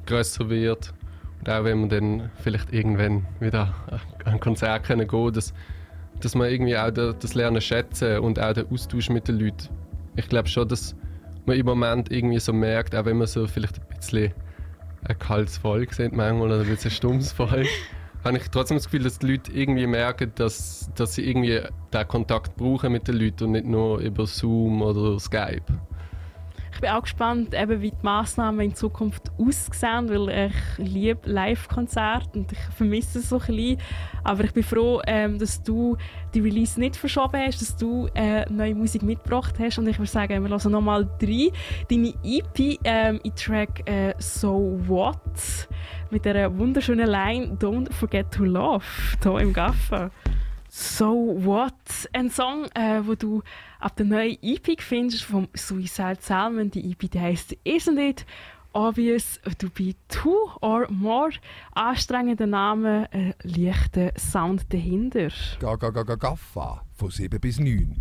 grösser 0.06 0.50
wird. 0.50 0.92
Und 1.38 1.48
auch 1.48 1.64
wenn 1.64 1.80
wir 1.80 1.88
dann 1.88 2.30
vielleicht 2.42 2.72
irgendwann 2.72 3.26
wieder 3.40 3.74
an 4.24 4.32
ein 4.34 4.40
Konzert 4.40 4.84
können 4.84 5.08
gehen, 5.08 5.32
dass, 5.32 5.54
dass 6.20 6.34
man 6.34 6.50
irgendwie 6.50 6.76
auch 6.76 6.90
da- 6.90 7.12
das 7.12 7.34
Lernen 7.34 7.60
schätzen 7.60 8.18
und 8.20 8.38
auch 8.38 8.52
den 8.52 8.70
Austausch 8.70 9.08
mit 9.10 9.28
den 9.28 9.38
Leuten. 9.38 9.68
Ich 10.16 10.28
glaube 10.28 10.48
schon, 10.48 10.68
dass 10.68 10.94
man 11.46 11.56
im 11.56 11.66
Moment 11.66 12.10
irgendwie 12.12 12.38
so 12.40 12.52
merkt, 12.52 12.94
auch 12.94 13.04
wenn 13.04 13.18
man 13.18 13.26
so 13.26 13.46
vielleicht 13.46 13.78
ein 13.78 13.96
bisschen 13.96 14.32
ein 15.04 15.18
kaltes 15.18 15.56
Volk 15.58 15.94
sind 15.94 16.14
manchmal 16.14 16.48
oder 16.48 16.60
ein 16.60 16.66
bisschen 16.68 16.90
ein 16.90 16.94
stummes 16.94 17.32
Volk, 17.38 17.66
habe 18.22 18.36
ich 18.36 18.48
trotzdem 18.50 18.76
das 18.76 18.84
Gefühl, 18.84 19.02
dass 19.02 19.18
die 19.18 19.28
Leute 19.28 19.50
irgendwie 19.52 19.86
merken, 19.86 20.30
dass, 20.34 20.90
dass 20.94 21.14
sie 21.14 21.26
irgendwie 21.28 21.60
den 21.92 22.08
Kontakt 22.08 22.54
brauchen 22.56 22.92
mit 22.92 23.08
den 23.08 23.16
Leuten 23.16 23.44
und 23.44 23.52
nicht 23.52 23.66
nur 23.66 23.98
über 24.00 24.26
Zoom 24.26 24.82
oder 24.82 25.18
Skype. 25.18 25.62
Ich 26.72 26.80
bin 26.80 26.90
auch 26.90 27.02
gespannt, 27.02 27.54
eben, 27.54 27.80
wie 27.82 27.90
die 27.90 27.96
Massnahmen 28.02 28.60
in 28.60 28.74
Zukunft 28.74 29.30
aussehen, 29.38 30.08
weil 30.08 30.50
ich 30.50 30.78
liebe 30.78 31.30
Live-Konzerte 31.30 32.38
und 32.38 32.52
ich 32.52 32.58
vermisse 32.76 33.18
es 33.18 33.28
so 33.28 33.38
ein 33.38 33.46
bisschen. 33.46 33.78
Aber 34.24 34.44
ich 34.44 34.52
bin 34.52 34.62
froh, 34.62 35.02
ähm, 35.06 35.38
dass 35.38 35.62
du 35.62 35.96
die 36.34 36.40
Release 36.40 36.78
nicht 36.78 36.96
verschoben 36.96 37.40
hast, 37.44 37.60
dass 37.60 37.76
du 37.76 38.08
äh, 38.14 38.50
neue 38.50 38.74
Musik 38.74 39.02
mitgebracht 39.02 39.54
hast 39.58 39.78
und 39.78 39.88
ich 39.88 39.98
würde 39.98 40.10
sagen, 40.10 40.42
wir 40.42 40.50
hören 40.50 40.72
nochmal 40.72 41.08
drei. 41.18 41.50
Deine 41.90 42.14
EP 42.22 42.78
ähm, 42.84 43.20
in 43.22 43.34
Track 43.34 43.88
äh, 43.88 44.14
«So 44.18 44.78
What» 44.86 45.68
mit 46.10 46.24
der 46.24 46.56
wunderschönen 46.56 47.08
Line 47.08 47.56
«Don't 47.58 47.92
Forget 47.92 48.30
to 48.32 48.44
Love» 48.44 48.84
hier 49.22 49.38
im 49.38 49.52
Gaffa. 49.52 50.10
So 50.72 51.34
What? 51.44 51.74
Ein 52.12 52.30
Song, 52.30 52.66
äh, 52.76 53.00
wo 53.04 53.16
du 53.16 53.42
ab 53.80 53.96
der 53.96 54.06
neuen 54.06 54.38
EP 54.40 54.80
findest 54.80 55.24
vom 55.24 55.48
Suicide 55.52 56.18
Salmon. 56.20 56.70
Die 56.70 56.92
EP 56.92 57.10
die 57.10 57.18
heisst 57.18 57.56
Isn't 57.64 57.98
It 57.98 58.24
Obvious 58.72 59.40
to 59.58 59.68
be 59.68 59.96
Two 60.06 60.48
or 60.60 60.86
More? 60.88 61.30
Anstrengender 61.72 62.46
Name, 62.46 63.08
äh, 63.10 63.32
leichter 63.42 64.12
Sound 64.16 64.72
dahinter. 64.72 65.32
Ga, 65.58 65.74
ga, 65.74 65.90
ga, 65.90 66.04
ga, 66.04 66.14
Gaffa. 66.14 66.84
Von 66.92 67.10
7 67.10 67.40
bis 67.40 67.58
9. 67.58 67.96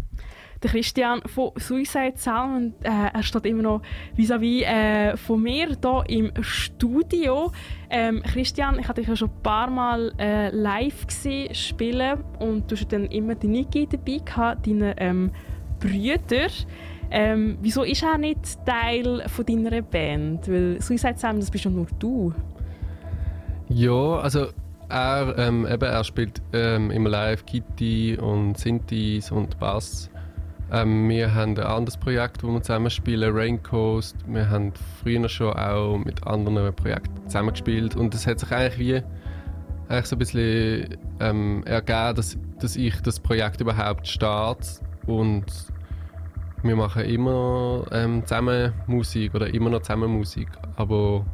Der 0.61 0.71
Christian 0.71 1.21
von 1.25 1.51
Suicide 1.55 2.13
Salmon, 2.15 2.73
äh, 2.83 2.89
er 3.13 3.23
steht 3.23 3.45
immer 3.45 3.63
noch 3.63 3.81
vis-à-vis 4.17 4.63
äh, 4.63 5.15
von 5.15 5.41
mir 5.41 5.67
hier 5.67 6.03
im 6.09 6.31
Studio. 6.41 7.53
Ähm, 7.89 8.21
Christian, 8.23 8.77
ich 8.77 8.87
hatte 8.89 8.99
dich 8.99 9.07
ja 9.07 9.15
schon 9.15 9.29
ein 9.29 9.41
paar 9.41 9.69
Mal 9.69 10.11
äh, 10.19 10.49
live 10.49 11.07
gesehen 11.07 11.55
spielen 11.55 12.25
und 12.39 12.69
du 12.69 12.75
hast 12.75 12.91
dann 12.91 13.05
immer 13.05 13.35
die 13.35 13.47
Niki 13.47 13.87
dabei 13.87 14.17
gehabt, 14.17 14.67
deine 14.67 14.99
ähm, 14.99 15.31
Brüder. 15.79 16.49
Ähm, 17.09 17.57
wieso 17.61 17.83
ist 17.83 18.03
er 18.03 18.17
nicht 18.17 18.65
Teil 18.65 19.23
von 19.27 19.45
deiner 19.45 19.81
Band? 19.81 20.45
Weil 20.49 20.81
Suicide 20.81 21.17
Salmon, 21.17 21.39
das 21.39 21.51
bist 21.51 21.63
ja 21.63 21.71
nur 21.71 21.87
du. 21.99 22.33
Ja, 23.69 24.17
also 24.17 24.47
er, 24.89 25.35
ähm, 25.37 25.65
eben, 25.65 25.83
er 25.83 26.03
spielt 26.03 26.41
ähm, 26.51 26.91
immer 26.91 27.09
live 27.09 27.45
Kitty 27.45 28.17
und 28.17 28.57
Synthes 28.57 29.31
und 29.31 29.57
Bass. 29.57 30.09
Ähm, 30.71 31.09
wir 31.09 31.33
haben 31.33 31.57
ein 31.57 31.63
anderes 31.63 31.97
Projekt, 31.97 32.43
wo 32.43 32.51
wir 32.51 32.61
zusammen 32.61 32.89
spielen, 32.91 33.35
Raincoast. 33.35 34.15
Wir 34.27 34.49
haben 34.49 34.71
früher 35.01 35.27
schon 35.27 35.53
auch 35.53 35.97
mit 35.97 36.25
anderen 36.27 36.73
Projekten 36.75 37.27
zusammengespielt 37.27 37.95
und 37.95 38.13
es 38.13 38.27
hat 38.27 38.39
sich 38.39 38.51
eigentlich 38.51 38.79
wie 38.79 39.03
eigentlich 39.87 40.05
so 40.05 40.15
ein 40.15 40.19
bisschen 40.19 40.97
ähm, 41.19 41.63
ergeben, 41.65 42.15
dass, 42.15 42.37
dass 42.59 42.75
ich 42.75 43.01
das 43.01 43.19
Projekt 43.19 43.61
überhaupt 43.61 44.07
starte 44.07 44.67
und 45.07 45.45
wir 46.61 46.75
machen 46.75 47.03
immer 47.05 47.85
ähm, 47.91 48.23
zusammen 48.25 48.73
Musik 48.85 49.33
oder 49.33 49.51
immer 49.51 49.71
noch 49.71 49.81
zusammen 49.81 50.11
Musik, 50.11 50.49
aber 50.75 51.25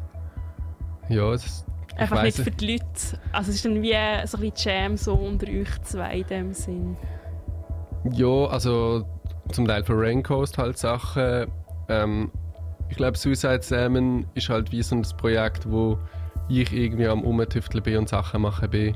ja, 1.10 1.34
es 1.34 1.46
ist 1.46 1.66
ich 1.96 2.02
Einfach 2.02 2.24
nicht 2.24 2.38
für 2.38 2.52
die 2.52 2.74
Leute. 2.74 2.86
Also 3.32 3.52
es 3.52 3.56
ist 3.56 3.66
dann 3.66 3.82
wie 3.82 3.94
so 4.26 4.38
ein 4.38 4.52
bisschen 4.52 4.54
Jam 4.56 4.98
so 4.98 5.14
unter 5.14 5.48
euch 5.48 5.82
zwei 5.84 6.18
in 6.18 6.28
dem 6.28 6.54
Sinn. 6.54 6.98
Ja, 8.12 8.48
also 8.48 9.06
zum 9.52 9.68
Teil 9.68 9.84
für 9.84 9.98
Raincoast 9.98 10.58
halt 10.58 10.78
Sachen. 10.78 11.48
Ähm, 11.90 12.32
ich 12.90 12.98
glaube, 12.98 13.18
Suicide 13.18 13.62
Salmon 13.62 14.26
ist 14.34 14.50
halt 14.50 14.72
wie 14.72 14.84
so 14.84 14.96
ein 14.96 15.06
Projekt, 15.18 15.70
wo 15.70 15.98
ich 16.50 16.72
irgendwie 16.72 17.08
am 17.08 17.24
Umtüfteln 17.24 17.84
bin 17.84 17.98
und 17.98 18.10
Sachen 18.10 18.42
machen 18.42 18.70
bin. 18.70 18.96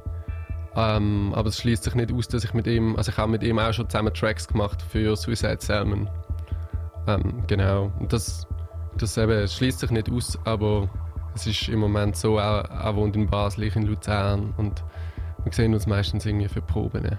Ähm, 0.75 1.33
aber 1.35 1.49
es 1.49 1.57
schließt 1.57 1.83
sich 1.83 1.95
nicht 1.95 2.13
aus, 2.13 2.27
dass 2.27 2.43
ich 2.43 2.53
mit 2.53 2.67
ihm, 2.67 2.95
also 2.95 3.11
ich 3.11 3.17
habe 3.17 3.31
mit 3.31 3.43
ihm 3.43 3.57
auch 3.57 3.73
schon 3.73 3.89
zusammen 3.89 4.13
Tracks 4.13 4.47
gemacht 4.47 4.81
für 4.81 5.15
Suicide 5.15 5.57
Salmon. 5.59 6.09
Ähm, 7.07 7.43
genau. 7.47 7.91
Und 7.99 8.13
das, 8.13 8.47
das 8.97 9.17
eben 9.17 9.47
schließt 9.47 9.79
sich 9.79 9.91
nicht 9.91 10.11
aus, 10.11 10.37
aber 10.45 10.89
es 11.33 11.47
ist 11.47 11.69
im 11.69 11.79
Moment 11.79 12.15
so, 12.15 12.39
auch, 12.39 12.63
er 12.63 12.95
wohnt 12.95 13.15
in 13.15 13.27
Basel, 13.27 13.63
ich 13.63 13.75
in 13.75 13.83
Luzern 13.83 14.53
und 14.57 14.83
wir 15.43 15.53
sehen 15.53 15.73
uns 15.73 15.87
meistens 15.87 16.25
irgendwie 16.25 16.47
für 16.47 16.61
Proben. 16.61 17.03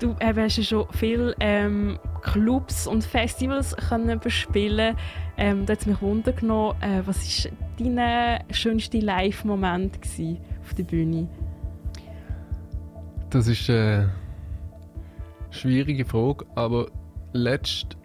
Du 0.00 0.16
äh, 0.18 0.32
hast 0.34 0.56
ja 0.56 0.62
schon 0.62 0.86
viele 0.92 1.36
ähm, 1.40 1.98
Clubs 2.22 2.86
und 2.86 3.04
Festivals 3.04 3.76
können 3.76 4.18
bespielen. 4.18 4.96
Ähm, 5.36 5.66
da 5.66 5.74
hat 5.74 5.80
es 5.80 5.86
mich 5.86 6.00
wundern 6.00 6.34
genommen, 6.36 6.74
äh, 6.80 7.02
was 7.04 7.44
war 7.44 7.52
dein 7.78 8.42
schönster 8.50 8.98
Live-Moment 8.98 9.98
auf 10.62 10.74
der 10.74 10.84
Bühne? 10.84 11.28
Das 13.28 13.46
ist 13.46 13.68
eine 13.68 14.10
schwierige 15.50 16.06
Frage, 16.06 16.46
aber 16.54 16.86
letztes 17.34 17.98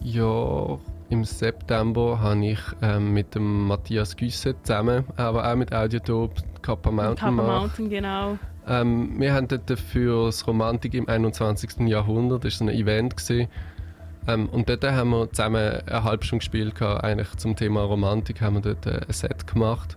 Jahr 0.00 0.78
im 1.08 1.24
September 1.24 2.20
habe 2.20 2.46
ich 2.46 2.60
ähm, 2.82 3.14
mit 3.14 3.34
dem 3.34 3.66
Matthias 3.66 4.14
Güsse 4.14 4.54
zusammen, 4.62 5.04
aber 5.16 5.50
auch 5.50 5.56
mit 5.56 5.74
Audiotop 5.74 6.34
Kappa 6.62 6.90
Mountain 6.90 7.36
Kappa. 7.36 7.60
Mountain, 7.60 7.88
genau. 7.88 8.38
Ähm, 8.70 9.18
wir 9.18 9.34
haben 9.34 9.48
dort 9.48 9.68
für 9.80 10.26
das 10.26 10.46
Romantik 10.46 10.94
im 10.94 11.08
21. 11.08 11.88
Jahrhundert, 11.88 12.44
das 12.44 12.60
war 12.60 12.68
ein 12.68 12.74
Event. 12.74 13.16
Gewesen. 13.16 13.48
Ähm, 14.28 14.48
und 14.48 14.68
dort 14.68 14.84
haben 14.84 15.10
wir 15.10 15.28
zusammen 15.32 15.80
eine 15.86 16.04
halbe 16.04 16.24
Stunde 16.24 16.38
gespielt, 16.38 16.76
gehabt. 16.76 17.02
eigentlich 17.02 17.34
zum 17.36 17.56
Thema 17.56 17.82
Romantik 17.82 18.40
haben 18.40 18.54
wir 18.54 18.60
dort 18.60 18.86
äh, 18.86 19.00
ein 19.04 19.12
Set 19.12 19.48
gemacht. 19.48 19.96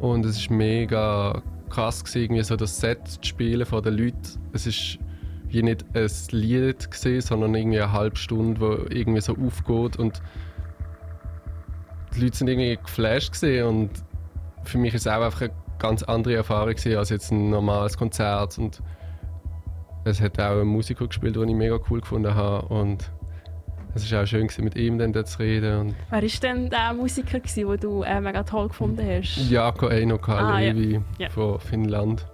Und 0.00 0.26
es 0.26 0.50
war 0.50 0.56
mega 0.56 1.42
krass, 1.70 2.02
gewesen, 2.02 2.22
irgendwie 2.22 2.42
so 2.42 2.56
das 2.56 2.80
Set 2.80 3.06
zu 3.06 3.18
spielen 3.22 3.64
von 3.64 3.80
den 3.80 3.96
Leuten. 3.96 4.40
Es 4.52 4.66
ist 4.66 4.98
wie 5.46 5.62
nicht 5.62 5.84
ein 5.94 6.10
Lied, 6.32 6.90
gewesen, 6.90 7.20
sondern 7.20 7.54
irgendwie 7.54 7.80
eine 7.80 7.92
halbe 7.92 8.16
Stunde, 8.16 8.60
wo 8.60 8.72
irgendwie 8.90 9.20
so 9.20 9.36
aufgeht 9.36 10.00
und 10.00 10.20
die 12.16 12.22
Leute 12.22 12.36
sind 12.36 12.48
irgendwie 12.48 12.76
geflasht 12.76 13.40
gewesen. 13.40 13.68
und 13.68 13.90
für 14.64 14.78
mich 14.78 14.94
ist 14.94 15.02
es 15.02 15.12
auch 15.12 15.22
einfach 15.22 15.42
eine 15.42 15.52
ganz 15.84 16.02
andere 16.02 16.34
Erfahrung 16.36 16.74
gewesen 16.74 16.96
als 16.96 17.10
jetzt 17.10 17.30
ein 17.30 17.50
normales 17.50 17.98
Konzert 17.98 18.56
und 18.58 18.80
es 20.04 20.18
hat 20.20 20.38
auch 20.40 20.60
ein 20.60 20.66
Musiker 20.66 21.06
gespielt, 21.06 21.36
den 21.36 21.48
ich 21.48 21.54
mega 21.54 21.78
cool 21.90 22.00
gefunden 22.00 22.34
habe 22.34 22.66
und 22.68 23.10
es 23.94 24.10
war 24.10 24.22
auch 24.22 24.26
schön 24.26 24.46
gewesen, 24.46 24.64
mit 24.64 24.76
ihm 24.76 24.98
dann 24.98 25.12
dort 25.12 25.28
zu 25.28 25.38
reden 25.40 25.78
und 25.80 25.94
Wer 26.10 26.22
war 26.22 26.28
denn 26.42 26.70
der 26.70 26.92
Musiker, 26.94 27.38
den 27.38 27.80
du 27.80 28.02
äh, 28.02 28.18
mega 28.20 28.42
toll 28.42 28.68
gefunden 28.68 29.06
hast? 29.06 29.36
Jaakko 29.50 29.88
Eino 29.88 30.16
Ah, 30.26 30.58
ja. 30.58 30.72
Kalevi 30.72 31.00
Ja. 31.18 31.28
von 31.28 31.60
Finnland. 31.60 32.26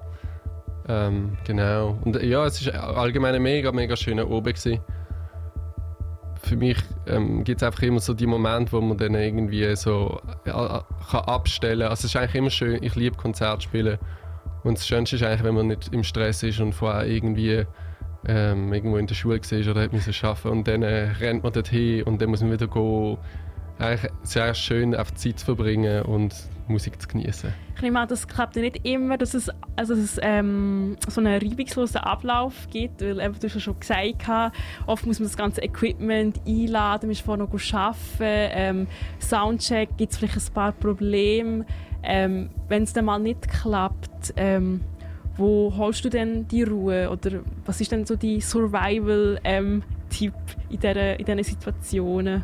Ähm, 0.88 1.36
genau. 1.44 1.98
Und 2.04 2.22
ja, 2.22 2.46
es 2.46 2.64
war 2.66 2.96
allgemein 2.96 3.34
ein 3.34 3.42
mega, 3.42 3.70
mega 3.72 3.96
schöner 3.96 4.28
Oben. 4.30 4.52
Gewesen. 4.54 4.80
Für 6.50 6.56
mich 6.56 6.78
ähm, 7.06 7.44
gibt 7.44 7.62
es 7.62 7.64
einfach 7.64 7.82
immer 7.82 8.00
so 8.00 8.12
die 8.12 8.26
Momente, 8.26 8.72
wo 8.72 8.80
man 8.80 8.98
dann 8.98 9.14
irgendwie 9.14 9.76
so 9.76 10.20
äh, 10.44 10.50
kann 10.50 11.24
abstellen 11.26 11.82
kann. 11.82 11.90
Also 11.90 12.06
es 12.06 12.12
ist 12.12 12.16
eigentlich 12.16 12.34
immer 12.34 12.50
schön, 12.50 12.82
ich 12.82 12.96
liebe 12.96 13.16
Konzerte 13.16 13.62
spielen. 13.62 13.98
Und 14.64 14.76
das 14.76 14.84
Schönste 14.84 15.14
ist 15.14 15.22
eigentlich, 15.22 15.44
wenn 15.44 15.54
man 15.54 15.68
nicht 15.68 15.94
im 15.94 16.02
Stress 16.02 16.42
ist 16.42 16.58
und 16.58 16.72
vorher 16.72 17.06
irgendwie 17.06 17.66
ähm, 18.26 18.72
irgendwo 18.72 18.96
in 18.96 19.06
der 19.06 19.14
Schule 19.14 19.40
war 19.40 19.70
oder 19.70 19.82
hat 19.82 19.92
müssen 19.92 20.12
arbeiten 20.26 20.48
und 20.48 20.66
dann 20.66 20.82
äh, 20.82 21.12
rennt 21.20 21.44
man 21.44 21.52
dorthin 21.52 22.02
und 22.02 22.20
dann 22.20 22.30
muss 22.30 22.40
man 22.40 22.50
wieder 22.50 22.66
gehen. 22.66 23.16
Eigentlich 23.78 24.10
sehr 24.24 24.52
schön, 24.54 24.96
auf 24.96 25.14
Zeit 25.14 25.38
zu 25.38 25.44
verbringen 25.44 26.02
und 26.02 26.34
Musik 26.70 27.00
zu 27.00 27.08
genießen. 27.08 27.52
Ich 27.76 27.82
nehme 27.82 28.00
an, 28.00 28.08
das 28.08 28.26
klappt 28.26 28.56
ja 28.56 28.62
nicht 28.62 28.86
immer, 28.86 29.18
dass 29.18 29.34
es, 29.34 29.50
also 29.76 29.94
dass 29.94 30.04
es 30.04 30.20
ähm, 30.22 30.96
so 31.08 31.20
einen 31.20 31.40
reibungslosen 31.40 32.00
Ablauf 32.00 32.68
gibt, 32.70 33.00
weil 33.00 33.20
eben, 33.20 33.34
du 33.38 33.46
hast 33.46 33.54
ja 33.54 33.60
schon 33.60 33.78
gesagt, 33.78 34.26
hast, 34.26 34.54
oft 34.86 35.06
muss 35.06 35.18
man 35.18 35.28
das 35.28 35.36
ganze 35.36 35.62
Equipment 35.62 36.40
einladen, 36.46 37.02
man 37.02 37.10
muss 37.10 37.20
vorher 37.20 37.44
noch 37.44 37.74
arbeiten, 37.74 37.98
ähm, 38.20 38.86
Soundcheck, 39.20 39.96
gibt 39.96 40.12
es 40.12 40.18
vielleicht 40.18 40.36
ein 40.36 40.54
paar 40.54 40.72
Probleme. 40.72 41.64
Ähm, 42.02 42.50
Wenn 42.68 42.84
es 42.84 42.92
dann 42.92 43.04
mal 43.04 43.18
nicht 43.18 43.48
klappt, 43.48 44.32
ähm, 44.36 44.80
wo 45.36 45.72
holst 45.76 46.04
du 46.04 46.10
denn 46.10 46.46
die 46.48 46.62
Ruhe 46.64 47.08
oder 47.10 47.40
was 47.64 47.80
ist 47.80 47.92
denn 47.92 48.04
so 48.04 48.16
die 48.16 48.40
Survival-Tipp 48.40 50.34
in, 50.68 50.80
dieser, 50.80 51.18
in 51.18 51.24
diesen 51.24 51.44
Situationen? 51.44 52.42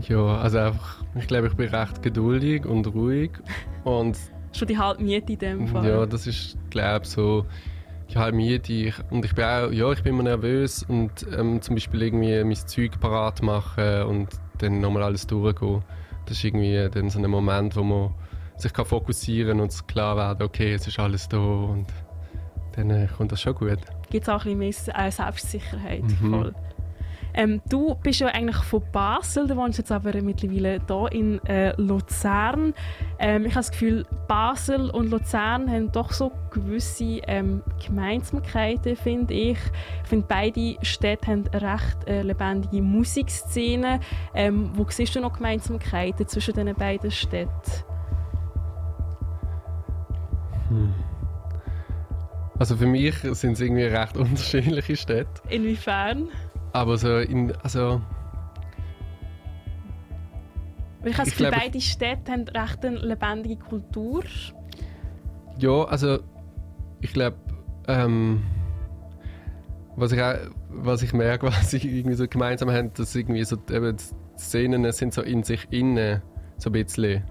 Ja, 0.00 0.38
also 0.38 0.58
einfach, 0.58 0.97
ich 1.14 1.26
glaube, 1.26 1.48
ich 1.48 1.54
bin 1.54 1.68
recht 1.68 2.02
geduldig 2.02 2.64
und 2.66 2.86
ruhig. 2.94 3.30
Und 3.84 4.18
Schon 4.52 4.68
die 4.68 4.78
halbe 4.78 5.02
Miete 5.02 5.32
in 5.32 5.38
dem 5.38 5.68
Fall. 5.68 5.86
ja, 5.86 6.06
das 6.06 6.26
ist, 6.26 6.56
glaube 6.70 7.04
ich, 7.04 7.10
so 7.10 7.46
die 8.10 8.16
halbe 8.16 8.36
Miete. 8.36 8.72
Ich, 8.72 8.94
und 9.10 9.24
ich 9.24 9.34
bin 9.34 9.44
auch, 9.44 9.70
ja, 9.70 9.92
ich 9.92 10.02
bin 10.02 10.14
immer 10.14 10.22
nervös 10.22 10.82
und 10.84 11.26
ähm, 11.36 11.60
zum 11.60 11.74
Beispiel 11.74 12.02
irgendwie 12.02 12.42
mein 12.44 12.54
Zeug 12.54 12.98
parat 13.00 13.42
machen 13.42 14.02
und 14.04 14.28
dann 14.58 14.80
nochmal 14.80 15.02
alles 15.02 15.26
durchgehen. 15.26 15.82
Das 16.26 16.38
ist 16.38 16.44
irgendwie 16.44 16.88
dann 16.90 17.10
so 17.10 17.18
ein 17.18 17.30
Moment, 17.30 17.76
wo 17.76 17.82
man 17.82 18.14
sich 18.56 18.72
kann 18.72 18.84
fokussieren 18.84 19.60
und 19.60 19.86
klar 19.88 20.16
werden, 20.16 20.42
okay, 20.42 20.74
es 20.74 20.86
ist 20.86 20.98
alles 20.98 21.28
da 21.28 21.38
und 21.38 21.86
dann 22.72 22.90
äh, 22.90 23.08
kommt 23.16 23.32
das 23.32 23.40
schon 23.40 23.54
gut. 23.54 23.78
gibt 24.10 24.24
es 24.24 24.28
auch 24.28 24.44
ein 24.44 24.58
bisschen 24.58 24.94
mehr 24.94 25.06
äh, 25.06 25.10
Selbstsicherheit. 25.10 26.02
Mhm. 26.20 26.30
Voll. 26.30 26.54
Ähm, 27.34 27.60
du 27.68 27.94
bist 28.02 28.20
ja 28.20 28.28
eigentlich 28.28 28.56
von 28.56 28.82
Basel, 28.92 29.46
du 29.46 29.56
wohnst 29.56 29.78
jetzt 29.78 29.92
aber 29.92 30.20
mittlerweile 30.22 30.80
hier 30.86 31.12
in 31.12 31.44
äh, 31.44 31.74
Luzern. 31.80 32.74
Ähm, 33.18 33.42
ich 33.44 33.52
habe 33.52 33.60
das 33.60 33.70
Gefühl, 33.70 34.06
Basel 34.26 34.90
und 34.90 35.10
Luzern 35.10 35.70
haben 35.70 35.92
doch 35.92 36.12
so 36.12 36.32
gewisse 36.50 37.20
ähm, 37.26 37.62
Gemeinsamkeiten, 37.84 38.96
finde 38.96 39.34
ich. 39.34 39.58
Ich 40.02 40.08
finde, 40.08 40.26
beide 40.28 40.76
Städte 40.82 41.26
haben 41.28 41.44
eine 41.52 41.62
recht 41.74 42.08
äh, 42.08 42.22
lebendige 42.22 42.82
Musikszene. 42.82 44.00
Ähm, 44.34 44.70
wo 44.74 44.86
siehst 44.88 45.14
du 45.14 45.20
noch 45.20 45.34
Gemeinsamkeiten 45.34 46.26
zwischen 46.26 46.54
diesen 46.54 46.74
beiden 46.74 47.10
Städten? 47.10 47.48
Also 52.58 52.76
für 52.76 52.86
mich 52.86 53.14
sind 53.18 53.52
es 53.52 53.60
irgendwie 53.60 53.84
recht 53.84 54.16
unterschiedliche 54.16 54.96
Städte. 54.96 55.42
Inwiefern? 55.48 56.28
Aber 56.78 56.96
so 56.96 57.18
in, 57.18 57.52
also 57.64 58.00
Weil 61.00 61.10
Ich 61.10 61.18
habe 61.18 61.28
das 61.28 61.36
Gefühl, 61.36 61.48
glaube- 61.48 61.56
beide 61.64 61.80
Städte 61.80 62.30
haben 62.30 62.44
recht 62.44 62.84
eine 62.84 62.98
lebendige 62.98 63.56
Kultur. 63.56 64.22
Ja, 65.58 65.82
also 65.86 66.20
ich 67.00 67.12
glaube, 67.12 67.36
ähm, 67.88 68.44
was, 69.96 70.12
ich 70.12 70.22
auch, 70.22 70.34
was 70.68 71.02
ich 71.02 71.12
merke, 71.12 71.46
was 71.48 71.72
sie 71.72 71.78
irgendwie 71.78 72.14
so 72.14 72.28
gemeinsam 72.28 72.70
haben, 72.70 72.92
dass 72.94 73.12
irgendwie 73.16 73.42
so 73.42 73.56
eben 73.72 73.96
die 73.96 74.38
Szenen 74.38 74.92
sind 74.92 75.14
so 75.14 75.22
in 75.22 75.42
sich 75.42 75.66
innen 75.70 76.22
so 76.58 76.70
ein 76.70 76.74
bisschen. 76.74 77.24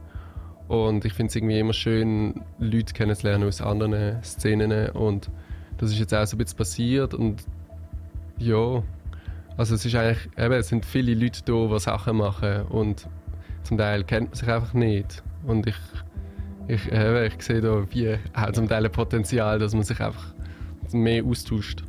Und 0.67 1.05
ich 1.05 1.13
finde 1.13 1.29
es 1.29 1.37
irgendwie 1.37 1.59
immer 1.59 1.71
schön, 1.71 2.41
Leute 2.59 2.93
kennenzulernen 2.93 3.47
aus 3.47 3.61
anderen 3.61 4.21
Szenen 4.23 4.89
und 4.89 5.31
das 5.77 5.91
ist 5.91 5.99
jetzt 5.99 6.13
auch 6.13 6.25
so 6.25 6.35
ein 6.35 6.39
bisschen 6.39 6.57
passiert 6.57 7.13
und 7.13 7.45
ja, 8.39 8.83
also 9.57 9.75
es 9.75 9.85
ist 9.85 9.95
eigentlich, 9.95 10.29
eben, 10.37 10.53
es 10.53 10.69
sind 10.69 10.85
viele 10.85 11.13
Leute 11.13 11.41
da, 11.43 11.67
die 11.73 11.79
Sachen 11.79 12.17
machen 12.17 12.63
und 12.69 13.07
zum 13.63 13.77
Teil 13.77 14.03
kennt 14.03 14.29
man 14.29 14.35
sich 14.35 14.47
einfach 14.47 14.73
nicht 14.73 15.23
und 15.45 15.67
ich 15.67 15.75
ich, 16.67 16.91
äh, 16.91 17.27
ich 17.27 17.41
sehe 17.41 17.61
da 17.61 17.85
wie 17.91 18.17
auch 18.33 18.51
zum 18.51 18.67
Teil 18.67 18.85
ein 18.85 18.91
Potenzial, 18.91 19.59
dass 19.59 19.73
man 19.73 19.83
sich 19.83 19.99
einfach 19.99 20.33
mehr 20.91 21.23
austauscht. 21.23 21.83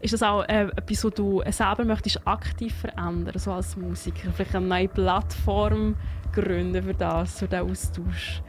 Ist 0.00 0.12
das 0.12 0.22
auch 0.22 0.42
äh, 0.44 0.64
etwas, 0.64 1.04
was 1.04 1.14
du 1.14 1.42
selber 1.50 1.84
möchtest 1.84 2.26
aktiv 2.26 2.74
verändern, 2.74 3.38
so 3.38 3.52
als 3.52 3.76
Musiker? 3.76 4.32
Vielleicht 4.32 4.54
eine 4.54 4.66
neue 4.66 4.88
Plattform 4.88 5.96
gründen 6.32 6.82
für 6.82 6.94
das, 6.94 7.38
für 7.38 7.48
den 7.48 7.60
Austausch? 7.60 8.42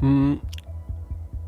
Hm, 0.00 0.40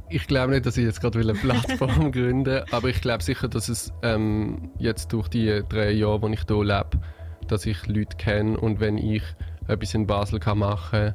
Ich 0.08 0.26
glaube 0.26 0.52
nicht, 0.52 0.66
dass 0.66 0.76
ich 0.76 0.84
jetzt 0.84 1.00
gerade 1.00 1.18
eine 1.18 1.34
Plattform 1.34 2.12
gründe, 2.12 2.64
aber 2.70 2.88
ich 2.88 3.00
glaube 3.00 3.24
sicher, 3.24 3.48
dass 3.48 3.68
es 3.68 3.92
ähm, 4.02 4.70
jetzt 4.78 5.12
durch 5.12 5.28
die 5.28 5.62
drei 5.68 5.90
Jahre, 5.90 6.22
wo 6.22 6.28
ich 6.28 6.42
hier 6.46 6.64
lebe, 6.64 6.90
dass 7.48 7.66
ich 7.66 7.86
Leute 7.86 8.16
kenne 8.16 8.58
und 8.58 8.78
wenn 8.80 8.98
ich 8.98 9.22
etwas 9.66 9.94
in 9.94 10.06
Basel 10.06 10.38
kann 10.38 10.58
machen 10.58 11.14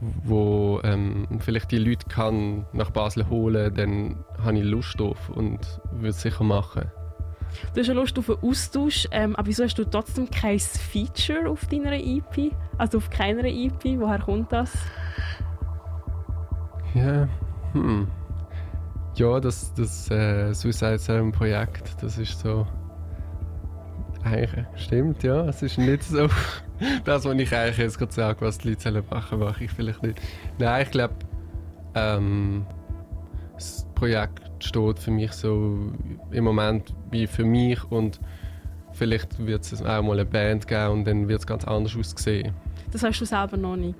wo 0.00 0.80
ähm, 0.84 1.26
vielleicht 1.40 1.70
die 1.72 1.78
Leute 1.78 2.06
kann 2.08 2.66
nach 2.72 2.90
Basel 2.90 3.28
holen, 3.28 3.74
dann 3.74 4.24
habe 4.42 4.58
ich 4.58 4.64
Lust 4.64 5.00
drauf 5.00 5.28
und 5.30 5.58
würde 5.92 6.08
es 6.08 6.22
sicher 6.22 6.44
machen. 6.44 6.90
Du 7.74 7.80
hast 7.80 7.88
ja 7.88 7.94
Lust 7.94 8.18
auf 8.18 8.30
einen 8.30 8.38
Austausch, 8.42 9.08
ähm, 9.10 9.34
aber 9.34 9.48
wieso 9.48 9.64
hast 9.64 9.78
du 9.78 9.84
trotzdem 9.84 10.30
kein 10.30 10.58
Feature 10.58 11.48
auf 11.48 11.66
deiner 11.66 11.94
EP? 11.94 12.52
Also 12.76 12.98
auf 12.98 13.10
keiner 13.10 13.44
EP? 13.44 13.98
Woher 13.98 14.20
kommt 14.20 14.52
das? 14.52 14.72
Ja, 16.94 17.28
hm. 17.72 18.06
Ja, 19.18 19.40
das, 19.40 19.74
das 19.74 20.08
äh, 20.12 20.52
Suicide 20.54 20.98
Seven 20.98 21.32
Projekt, 21.32 22.00
das 22.00 22.18
ist 22.18 22.38
so. 22.38 22.64
Eigentlich, 24.22 24.64
stimmt, 24.76 25.24
ja. 25.24 25.44
Es 25.46 25.60
ist 25.60 25.76
nicht 25.76 26.04
so. 26.04 26.28
das, 27.04 27.24
was 27.24 27.34
ich 27.34 27.52
eigentlich 27.52 27.78
jetzt 27.78 27.98
gerade 27.98 28.12
sage, 28.12 28.40
was 28.42 28.58
die 28.58 28.68
Leute 28.68 28.80
sollen 28.80 29.04
machen, 29.10 29.40
mache 29.40 29.64
ich 29.64 29.72
vielleicht 29.72 30.04
nicht. 30.04 30.20
Nein, 30.58 30.82
ich 30.84 30.90
glaube, 30.92 31.14
ähm, 31.96 32.64
das 33.54 33.88
Projekt 33.96 34.64
steht 34.64 35.00
für 35.00 35.10
mich 35.10 35.32
so 35.32 35.90
im 36.30 36.44
Moment 36.44 36.94
wie 37.10 37.26
für 37.26 37.44
mich 37.44 37.82
und 37.90 38.20
vielleicht 38.92 39.44
wird 39.44 39.64
es 39.64 39.82
auch 39.82 40.02
mal 40.02 40.12
eine 40.12 40.26
Band 40.26 40.68
geben 40.68 40.92
und 40.92 41.04
dann 41.06 41.26
wird 41.26 41.40
es 41.40 41.46
ganz 41.46 41.64
anders 41.64 41.96
aussehen. 41.96 42.54
Das 42.92 43.02
weißt 43.02 43.20
du 43.20 43.24
selber 43.24 43.56
noch 43.56 43.74
nicht. 43.74 43.98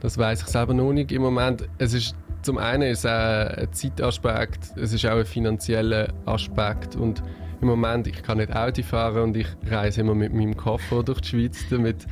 Das 0.00 0.18
weiß 0.18 0.42
ich 0.42 0.48
selber 0.48 0.74
noch 0.74 0.92
nicht 0.92 1.10
im 1.10 1.22
Moment. 1.22 1.66
Es 1.78 1.94
ist 1.94 2.14
zum 2.46 2.58
einen 2.58 2.82
ist 2.82 3.04
es 3.04 3.06
auch 3.06 3.56
ein 3.58 3.72
Zeitaspekt, 3.72 4.76
es 4.76 4.92
ist 4.92 5.04
auch 5.04 5.18
ein 5.18 5.24
finanzieller 5.24 6.12
Aspekt 6.26 6.94
und 6.94 7.20
im 7.60 7.66
Moment 7.66 8.06
ich 8.06 8.22
kann 8.22 8.38
nicht 8.38 8.54
Auto 8.54 8.84
fahren 8.84 9.20
und 9.24 9.36
ich 9.36 9.48
reise 9.68 10.02
immer 10.02 10.14
mit 10.14 10.32
meinem 10.32 10.56
Koffer 10.56 11.02
durch 11.02 11.20
die 11.22 11.28
Schweiz, 11.28 11.68
damit 11.70 12.06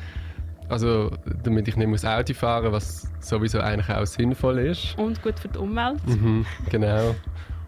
also 0.69 1.13
damit 1.45 1.69
ich 1.69 1.77
nicht 1.77 1.87
muss 1.87 2.05
Auto 2.05 2.35
fahren, 2.35 2.73
was 2.73 3.09
sowieso 3.21 3.61
eigentlich 3.61 3.89
auch 3.97 4.07
sinnvoll 4.07 4.59
ist. 4.59 4.99
Und 4.99 5.23
gut 5.23 5.39
für 5.39 5.47
die 5.47 5.59
Umwelt. 5.59 6.05
Mhm, 6.05 6.45
genau. 6.69 7.15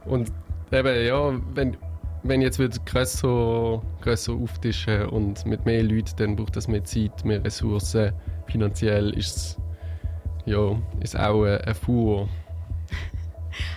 Und 0.04 0.32
eben 0.72 1.06
ja, 1.06 1.40
wenn 1.54 1.76
wenn 2.24 2.42
jetzt 2.42 2.58
wieder 2.58 2.76
grösser, 2.84 3.80
grösser 4.00 4.32
auftischen 4.32 5.06
und 5.10 5.46
mit 5.46 5.64
mehr 5.66 5.84
Leuten, 5.84 6.16
dann 6.16 6.34
braucht 6.34 6.56
das 6.56 6.66
mehr 6.66 6.82
Zeit, 6.82 7.24
mehr 7.24 7.44
Ressourcen. 7.44 8.12
Finanziell 8.48 9.10
ist 9.16 9.36
es 9.36 9.56
ja, 10.46 10.76
ist 11.00 11.16
auch 11.16 11.44
ein, 11.44 11.60
ein 11.60 11.74
Fuhr. 11.76 12.28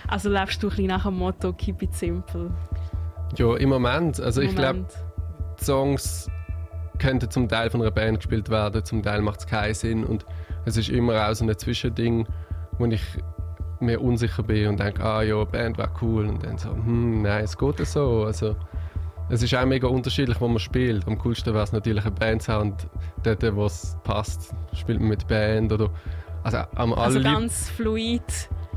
Also 0.08 0.28
lebst 0.28 0.62
du 0.62 0.66
ein 0.66 0.70
bisschen 0.70 0.86
nach 0.86 1.04
dem 1.04 1.14
Motto 1.14 1.52
Keep 1.52 1.82
it 1.82 1.94
simple. 1.94 2.50
Ja, 3.36 3.56
im 3.56 3.68
Moment. 3.68 4.20
Also 4.20 4.40
ich 4.40 4.54
glaube, 4.54 4.86
Songs 5.60 6.28
könnten 6.98 7.30
zum 7.30 7.48
Teil 7.48 7.70
von 7.70 7.80
einer 7.80 7.90
Band 7.90 8.18
gespielt 8.18 8.50
werden, 8.50 8.84
zum 8.84 9.02
Teil 9.02 9.22
macht 9.22 9.40
es 9.40 9.46
keinen 9.46 9.74
Sinn. 9.74 10.04
Und 10.04 10.26
es 10.64 10.76
ist 10.76 10.88
immer 10.88 11.28
auch 11.28 11.34
so 11.34 11.44
ein 11.44 11.56
Zwischending, 11.56 12.26
wo 12.78 12.86
ich 12.86 13.02
mir 13.80 14.00
unsicher 14.00 14.42
bin 14.42 14.68
und 14.68 14.80
denke, 14.80 15.02
ah 15.02 15.22
ja, 15.22 15.42
Band 15.44 15.78
wäre 15.78 15.90
cool. 16.02 16.26
Und 16.26 16.44
dann 16.44 16.58
so, 16.58 16.70
hm, 16.70 17.22
nein, 17.22 17.44
es 17.44 17.56
geht 17.56 17.86
so. 17.86 18.24
Also, 18.24 18.56
es 19.30 19.42
ist 19.42 19.54
auch 19.54 19.64
mega 19.64 19.86
unterschiedlich, 19.86 20.40
wo 20.40 20.48
man 20.48 20.58
spielt. 20.58 21.06
Am 21.06 21.16
coolsten 21.18 21.54
wäre 21.54 21.64
es 21.64 21.72
natürlich 21.72 22.04
ein 22.04 22.14
Bandsound, 22.14 22.88
dort, 23.22 23.54
wo 23.54 23.66
es 23.66 23.96
passt, 24.02 24.52
spielt 24.74 25.00
man 25.00 25.10
mit 25.10 25.26
Band 25.28 25.72
oder 25.72 25.90
also 26.42 26.58
am 26.74 26.92
Also 26.94 27.20
ganz 27.20 27.68
fluid, 27.70 28.22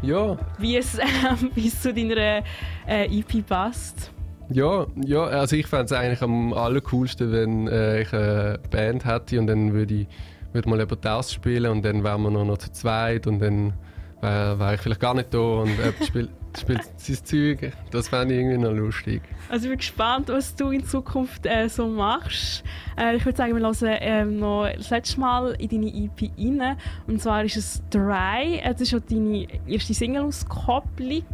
ja, 0.03 0.37
wie 0.59 0.77
es, 0.77 0.97
ähm, 0.99 1.51
wie 1.55 1.67
es 1.67 1.81
zu 1.81 1.93
deiner 1.93 2.43
äh, 2.87 3.19
EP 3.19 3.47
passt. 3.47 4.11
Ja, 4.49 4.85
ja, 5.03 5.23
also 5.23 5.55
ich 5.55 5.65
fände 5.65 5.85
es 5.85 5.91
eigentlich 5.93 6.21
am 6.21 6.53
allercoolsten, 6.53 7.31
wenn 7.31 7.67
äh, 7.67 8.01
ich 8.01 8.13
eine 8.13 8.59
Band 8.69 9.05
hätte 9.05 9.39
und 9.39 9.47
dann 9.47 9.73
würde 9.73 9.93
ich 9.93 10.07
würde 10.51 10.69
mal 10.69 10.81
über 10.81 10.95
das 10.95 11.33
spielen 11.33 11.71
und 11.71 11.83
dann 11.83 12.03
wären 12.03 12.21
wir 12.21 12.29
nur 12.29 12.45
noch 12.45 12.59
zu 12.59 12.71
zweit 12.71 13.25
und 13.25 13.39
dann 13.39 13.73
wäre 14.21 14.59
wär 14.59 14.73
ich 14.75 14.81
vielleicht 14.81 15.01
gar 15.01 15.15
nicht 15.15 15.33
da 15.33 15.39
und 15.39 15.69
jemand 15.69 16.05
spielt, 16.05 16.29
spielt 16.59 16.81
sein 16.97 17.17
Zeug. 17.23 17.73
Das 17.91 18.09
fände 18.09 18.33
ich 18.33 18.41
irgendwie 18.41 18.57
noch 18.57 18.73
lustig. 18.73 19.21
Also 19.49 19.65
ich 19.65 19.69
bin 19.69 19.77
gespannt, 19.77 20.29
was 20.29 20.55
du 20.55 20.69
in 20.69 20.85
Zukunft 20.85 21.45
äh, 21.45 21.67
so 21.67 21.87
machst. 21.87 22.63
Äh, 22.97 23.15
ich 23.15 23.25
würde 23.25 23.37
sagen, 23.37 23.55
wir 23.55 23.61
hören 23.61 23.97
ähm, 24.01 24.39
noch 24.39 24.69
das 24.75 24.89
letzte 24.89 25.19
Mal 25.19 25.51
in 25.53 25.69
deine 25.69 25.87
EP 25.87 26.31
rein. 26.37 26.77
Und 27.07 27.21
zwar 27.21 27.43
ist 27.43 27.57
es 27.57 27.83
«Dry». 27.89 28.61
Es 28.63 28.81
ist 28.81 28.93
auch 28.93 28.99
deine 28.99 29.47
erste 29.67 29.93
Single-Auskopplung, 29.93 31.25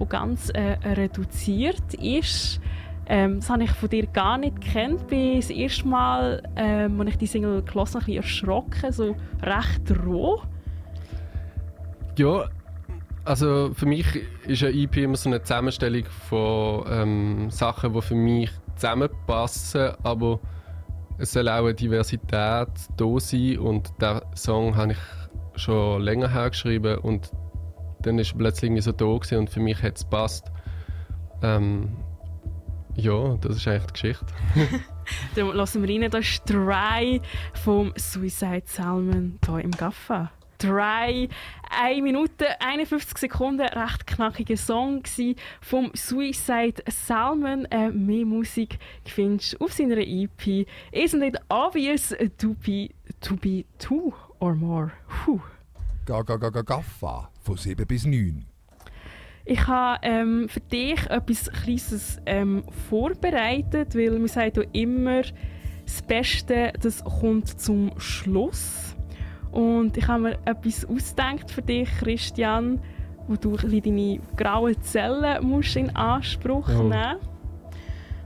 die 0.00 0.08
ganz 0.08 0.50
äh, 0.50 0.76
reduziert 0.84 1.94
ist. 1.94 2.60
Ähm, 3.10 3.40
das 3.40 3.48
habe 3.48 3.64
ich 3.64 3.70
von 3.70 3.88
dir 3.88 4.06
gar 4.06 4.36
nicht 4.36 4.60
gekannt. 4.60 5.00
Ich 5.02 5.06
bin 5.06 5.36
das 5.36 5.50
erste 5.50 5.88
Mal, 5.88 6.42
ähm, 6.56 7.00
als 7.00 7.10
ich 7.10 7.16
die 7.16 7.26
Single 7.26 7.62
gelesen 7.62 7.78
habe, 7.78 7.98
ein 7.98 8.00
bisschen 8.00 8.16
erschrocken, 8.16 8.92
so 8.92 9.16
recht 9.42 10.06
roh. 10.06 10.42
Ja, 12.18 12.48
also 13.28 13.74
für 13.74 13.84
mich 13.84 14.06
ist 14.46 14.62
eine 14.62 14.74
EP 14.74 14.96
immer 14.96 15.16
so 15.16 15.28
eine 15.28 15.42
Zusammenstellung 15.42 16.04
von 16.28 16.84
ähm, 16.88 17.50
Sachen, 17.50 17.92
die 17.92 18.00
für 18.00 18.14
mich 18.14 18.50
zusammenpassen, 18.76 19.92
aber 20.02 20.40
es 21.18 21.32
soll 21.32 21.48
auch 21.48 21.64
eine 21.64 21.74
Diversität 21.74 22.32
da 22.32 22.66
sein 23.18 23.58
und 23.58 23.92
der 24.00 24.22
Song 24.34 24.76
habe 24.76 24.92
ich 24.92 25.60
schon 25.60 26.00
länger 26.00 26.32
hergeschrieben 26.32 26.98
und 26.98 27.30
dann 28.00 28.18
ist 28.18 28.36
plötzlich 28.38 28.82
so 28.82 28.92
da 28.92 29.04
gewesen 29.04 29.38
und 29.38 29.50
für 29.50 29.60
mich 29.60 29.82
hat 29.82 29.96
es 29.96 30.04
gepasst. 30.04 30.50
Ähm, 31.42 31.96
ja, 32.94 33.36
das 33.42 33.56
ist 33.56 33.68
eigentlich 33.68 33.86
die 33.86 33.92
Geschichte. 33.92 34.26
Dann 35.36 35.48
lassen 35.54 35.86
wir 35.86 36.02
rein, 36.02 36.10
das 36.10 36.28
ist 36.28 36.50
«Dry» 36.50 37.20
vom 37.54 37.92
Suicide 37.96 38.64
Salmon 38.66 39.38
hier 39.46 39.58
im 39.60 39.70
Gaffa. 39.70 40.32
«Dry», 40.58 41.28
1 41.70 42.02
Minute 42.02 42.60
51 42.60 43.18
Sekunden, 43.18 43.66
recht 43.66 44.06
knackiger 44.06 44.56
Song 44.56 45.02
vom 45.60 45.90
Suicide 45.94 46.82
Salmon. 46.88 47.66
Äh, 47.66 47.90
mehr 47.90 48.24
Musik 48.24 48.78
findest 49.04 49.54
du 49.54 49.64
auf 49.64 49.72
seiner 49.72 49.98
EP. 49.98 50.66
Isn't 50.92 51.22
it 51.22 51.36
obvious 51.48 52.14
to 52.38 52.54
be, 52.54 52.90
to 53.20 53.36
be 53.36 53.64
two 53.78 54.12
or 54.40 54.54
more? 54.54 54.92
Puh. 55.24 55.40
Ga, 56.06 56.22
ga, 56.22 56.36
ga, 56.36 56.48
ga, 56.50 56.62
Gaffa 56.62 57.30
von 57.42 57.56
7 57.56 57.86
bis 57.86 58.06
9. 58.06 58.44
Ich 59.44 59.66
habe 59.66 59.98
ähm, 60.02 60.48
für 60.48 60.60
dich 60.60 61.06
etwas 61.06 61.50
Kleines 61.50 62.20
ähm, 62.26 62.64
vorbereitet, 62.88 63.94
weil 63.94 64.18
man 64.18 64.28
sagt 64.28 64.56
ja 64.56 64.62
immer, 64.72 65.22
das 65.84 66.02
Beste 66.02 66.72
das 66.80 67.02
kommt 67.04 67.60
zum 67.60 67.92
Schluss. 67.98 68.94
Und 69.52 69.96
ich 69.96 70.06
habe 70.06 70.22
mir 70.22 70.38
etwas 70.44 70.84
ausgedacht 70.84 71.50
für 71.50 71.62
dich, 71.62 71.88
Christian, 71.98 72.80
wo 73.26 73.36
du 73.36 73.56
deine 73.56 74.20
grauen 74.36 74.80
Zellen 74.82 75.46
musst 75.46 75.76
in 75.76 75.94
Anspruch 75.94 76.68
Oh. 76.68 76.82
nehmen 76.82 77.16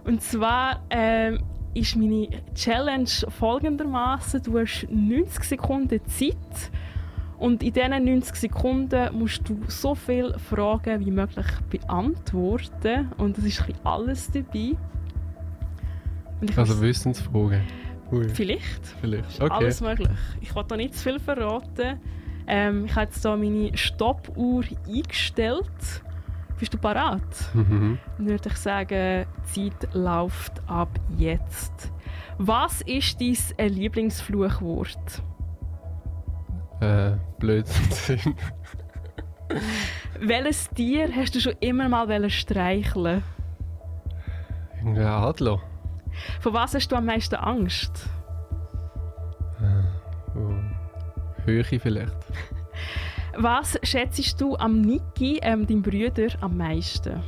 Und 0.05 0.23
zwar 0.23 0.83
ähm, 0.91 1.39
ist 1.75 1.97
meine 1.97 2.29
Challenge 2.55 3.09
folgendermaßen: 3.29 4.43
Du 4.43 4.59
hast 4.59 4.87
90 4.91 5.45
Sekunden 5.45 6.01
Zeit 6.07 6.71
und 7.39 7.63
in 7.63 7.73
diesen 7.73 8.05
90 8.05 8.37
Sekunden 8.37 9.19
musst 9.19 9.49
du 9.49 9.59
so 9.67 9.97
viele 9.97 10.39
Fragen 10.39 11.05
wie 11.05 11.11
möglich 11.11 11.47
beantworten. 11.71 13.11
Und 13.19 13.37
es 13.37 13.45
ist 13.45 13.65
alles 13.83 14.31
dabei. 14.31 14.77
Also 16.57 16.81
Wissensfragen. 16.81 17.63
Ui, 18.13 18.29
vielleicht. 18.29 18.87
vielleicht. 19.01 19.41
Okay. 19.41 19.53
Alles 19.53 19.81
möglich. 19.81 20.09
Ich 20.41 20.55
will 20.55 20.65
da 20.69 20.77
nicht 20.77 20.95
zu 20.95 21.03
viel 21.03 21.19
verraten. 21.19 21.99
Ähm, 22.47 22.85
ich 22.85 22.95
habe 22.95 23.07
jetzt 23.07 23.23
hier 23.23 23.37
meine 23.37 23.77
Stoppuhr 23.77 24.65
eingestellt. 24.87 26.03
Bist 26.59 26.75
du 26.75 26.79
parat? 26.79 27.23
Mhm. 27.55 27.99
Dann 28.19 28.29
würde 28.29 28.49
ich 28.49 28.57
sagen, 28.57 29.27
die 29.57 29.71
Zeit 29.71 29.95
läuft 29.95 30.61
ab 30.69 30.91
jetzt. 31.17 31.93
Was 32.39 32.83
ist 32.83 33.21
dein 33.21 33.69
Lieblingsfluchwort? 33.69 35.23
Äh, 36.81 37.13
Blödsinn. 37.39 38.35
Welches 40.21 40.69
Tier 40.71 41.09
hast 41.15 41.35
du 41.35 41.41
schon 41.41 41.55
immer 41.61 41.89
mal 41.89 42.09
wollen 42.09 42.31
streicheln? 42.31 43.23
Irgendwie 44.79 45.01
ein 45.01 45.07
Adler. 45.07 45.61
Von 46.41 46.53
was 46.53 46.75
hast 46.75 46.89
du 46.89 46.97
am 46.97 47.07
meisten 47.07 47.37
Angst? 47.37 48.09
Oh. 50.35 50.55
Höhe 51.45 51.65
vielleicht. 51.65 52.17
Was 53.35 53.79
schätzt 53.83 54.41
du 54.41 54.57
am 54.57 54.83
Niki, 54.83 55.39
ähm, 55.43 55.67
deinem 55.67 55.81
Brüder, 55.81 56.29
am 56.43 56.57
meisten? 56.57 57.23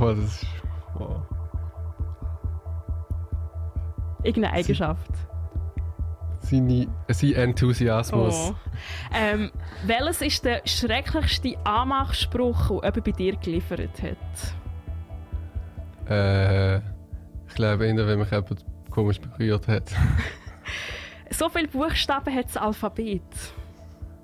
Oh, 0.00 0.08
das 0.08 0.18
ist... 0.18 0.46
Oh. 0.98 1.20
Irgendeine 4.22 4.54
Eigenschaft. 4.56 5.10
Seine, 6.40 6.88
sein 7.08 7.32
Enthusiasmus. 7.34 8.52
Oh. 8.52 8.54
Ähm, 9.12 9.50
welches 9.86 10.22
ist 10.22 10.44
der 10.44 10.62
schrecklichste 10.64 11.56
Anmachspruch, 11.64 12.68
der 12.68 12.90
jemand 12.90 13.04
bei 13.04 13.10
dir 13.12 13.36
geliefert 13.36 14.02
hat? 14.02 14.54
Äh, 16.08 16.78
ich 16.78 17.54
glaube 17.54 17.86
eher, 17.86 18.06
wenn 18.06 18.18
mich 18.18 18.30
jemand 18.30 18.64
komisch 18.90 19.20
berührt 19.20 19.68
hat. 19.68 19.92
So 21.30 21.48
viele 21.50 21.68
Buchstaben 21.68 22.34
hat 22.34 22.46
das 22.46 22.56
Alphabet. 22.56 23.22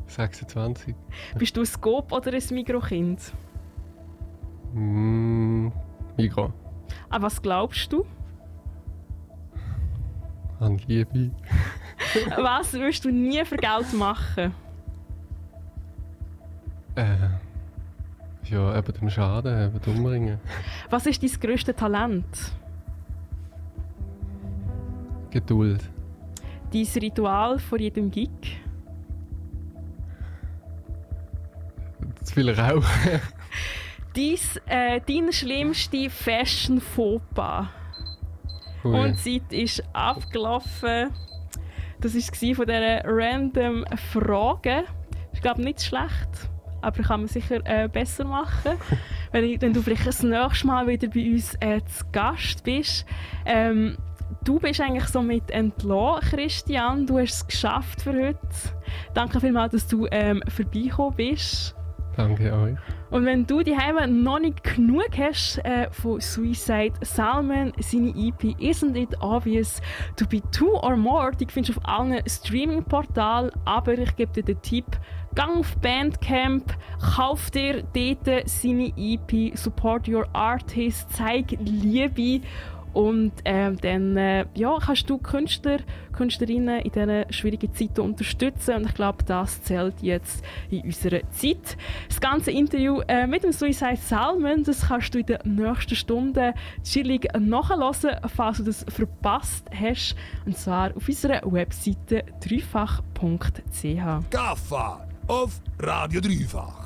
26. 0.06 0.94
Bist 1.38 1.56
du 1.56 1.60
ein 1.60 1.66
Skop 1.66 2.12
oder 2.12 2.32
ein 2.32 2.42
Mikrokind? 2.50 3.20
Mm, 4.72 5.68
Migros. 6.16 6.50
An 7.10 7.22
was 7.22 7.40
glaubst 7.40 7.92
du? 7.92 8.06
An 10.60 10.78
Liebe. 10.86 11.30
Was 12.36 12.72
würdest 12.72 13.04
du 13.04 13.10
nie 13.10 13.44
für 13.44 13.56
Geld 13.56 13.92
machen? 13.92 14.54
Äh, 16.94 17.16
ja, 18.54 18.78
eben 18.78 18.92
dem 18.92 19.10
Schaden, 19.10 19.66
eben 19.66 19.80
dem 19.80 19.96
Umbringen. 19.96 20.40
Was 20.90 21.06
ist 21.06 21.22
dein 21.22 21.40
grösstes 21.40 21.76
Talent? 21.76 22.52
Geduld. 25.30 25.82
Dein 26.72 26.86
Ritual 27.02 27.58
vor 27.58 27.78
jedem 27.78 28.10
Gig? 28.10 28.30
Zu 32.22 32.34
viel 32.34 32.50
Rauch. 32.50 32.84
Dein, 34.14 34.38
äh, 34.66 35.00
dein 35.04 35.32
schlimmste 35.32 36.08
Fashion-Fauxpas? 36.08 37.66
Und 38.84 39.16
die 39.24 39.40
Zeit 39.40 39.52
ist 39.52 39.84
abgelaufen. 39.92 41.10
Das 42.00 42.14
war 42.14 42.54
von 42.54 42.66
dieser 42.66 43.02
random 43.04 43.84
Frage. 44.12 44.84
Ich 45.32 45.40
glaube 45.40 45.62
nicht 45.62 45.82
schlecht, 45.82 46.48
aber 46.84 47.02
kann 47.02 47.20
man 47.20 47.28
sicher 47.28 47.60
äh, 47.64 47.88
besser 47.88 48.24
machen. 48.24 48.72
wenn, 49.32 49.44
ich, 49.44 49.60
wenn 49.60 49.72
du 49.72 49.82
vielleicht 49.82 50.06
das 50.06 50.22
nächste 50.22 50.66
Mal 50.66 50.86
wieder 50.86 51.08
bei 51.08 51.30
uns 51.30 51.54
äh, 51.60 51.80
zu 51.84 52.04
Gast 52.12 52.64
bist. 52.64 53.06
Ähm, 53.46 53.96
du 54.44 54.58
bist 54.58 54.80
eigentlich 54.80 55.06
so 55.06 55.22
mit 55.22 55.50
entlassen, 55.50 56.28
Christian. 56.30 57.06
Du 57.06 57.18
hast 57.18 57.34
es 57.34 57.46
geschafft 57.46 58.02
für 58.02 58.12
heute. 58.12 58.38
Danke 59.14 59.40
vielmals, 59.40 59.72
dass 59.72 59.86
du 59.86 60.06
ähm, 60.10 60.42
vorbeigekommen 60.48 61.16
bist. 61.16 61.74
Danke 62.16 62.52
euch. 62.52 62.76
Und 63.10 63.26
wenn 63.26 63.46
du 63.46 63.62
die 63.62 63.76
noch 64.08 64.38
nicht 64.38 64.62
genug 64.62 65.10
hast 65.16 65.58
äh, 65.64 65.88
von 65.90 66.20
Suicide 66.20 66.94
Salmon, 67.02 67.72
seine 67.80 68.10
EP 68.10 68.42
Isn't 68.60 68.96
It 68.96 69.20
Obvious 69.20 69.80
to 70.16 70.26
be 70.26 70.40
Two 70.50 70.74
or 70.82 70.96
More, 70.96 71.32
die 71.32 71.46
findest 71.46 71.76
du 71.76 71.80
auf 71.80 71.88
allen 71.88 72.20
Streaming-Portalen. 72.26 73.50
Aber 73.64 73.92
ich 73.98 74.16
gebe 74.16 74.32
dir 74.32 74.42
den 74.42 74.60
Tipp, 74.62 74.86
gang 75.34 75.58
auf 75.58 75.76
Bandcamp, 75.76 76.76
kauf 77.16 77.50
dir 77.50 77.82
dort 77.92 78.48
seine 78.48 78.92
EP, 78.96 79.56
support 79.56 80.08
your 80.08 80.26
artist, 80.32 81.10
zeig 81.10 81.56
Liebe 81.60 82.40
und 82.94 83.32
ähm, 83.44 83.76
dann 83.80 84.16
äh, 84.16 84.46
ja, 84.54 84.78
kannst 84.80 85.10
du 85.10 85.18
Künstler, 85.18 85.78
Künstlerinnen 86.12 86.80
in 86.80 86.92
diesen 86.92 87.32
schwierigen 87.32 87.74
Zeiten 87.74 88.00
unterstützen. 88.00 88.76
Und 88.76 88.86
ich 88.86 88.94
glaube, 88.94 89.24
das 89.24 89.62
zählt 89.64 90.00
jetzt 90.00 90.44
in 90.70 90.82
unserer 90.82 91.28
Zeit. 91.32 91.76
Das 92.08 92.20
ganze 92.20 92.52
Interview 92.52 93.00
äh, 93.08 93.26
mit 93.26 93.42
dem 93.42 93.50
Suicide 93.50 93.96
Salmon, 93.96 94.62
das 94.62 94.86
kannst 94.86 95.12
du 95.12 95.18
in 95.18 95.26
den 95.26 95.38
nächsten 95.44 95.96
Stunden 95.96 96.54
chillig 96.84 97.28
nachhören, 97.36 98.20
falls 98.28 98.58
du 98.58 98.62
das 98.62 98.86
verpasst 98.88 99.68
hast. 99.74 100.14
Und 100.46 100.56
zwar 100.56 100.96
auf 100.96 101.08
unserer 101.08 101.40
Webseite 101.52 102.22
dreifach.ch. 102.40 104.30
Gaffa 104.30 105.03
of 105.28 105.60
Radio 105.78 106.20
Driva. 106.20 106.83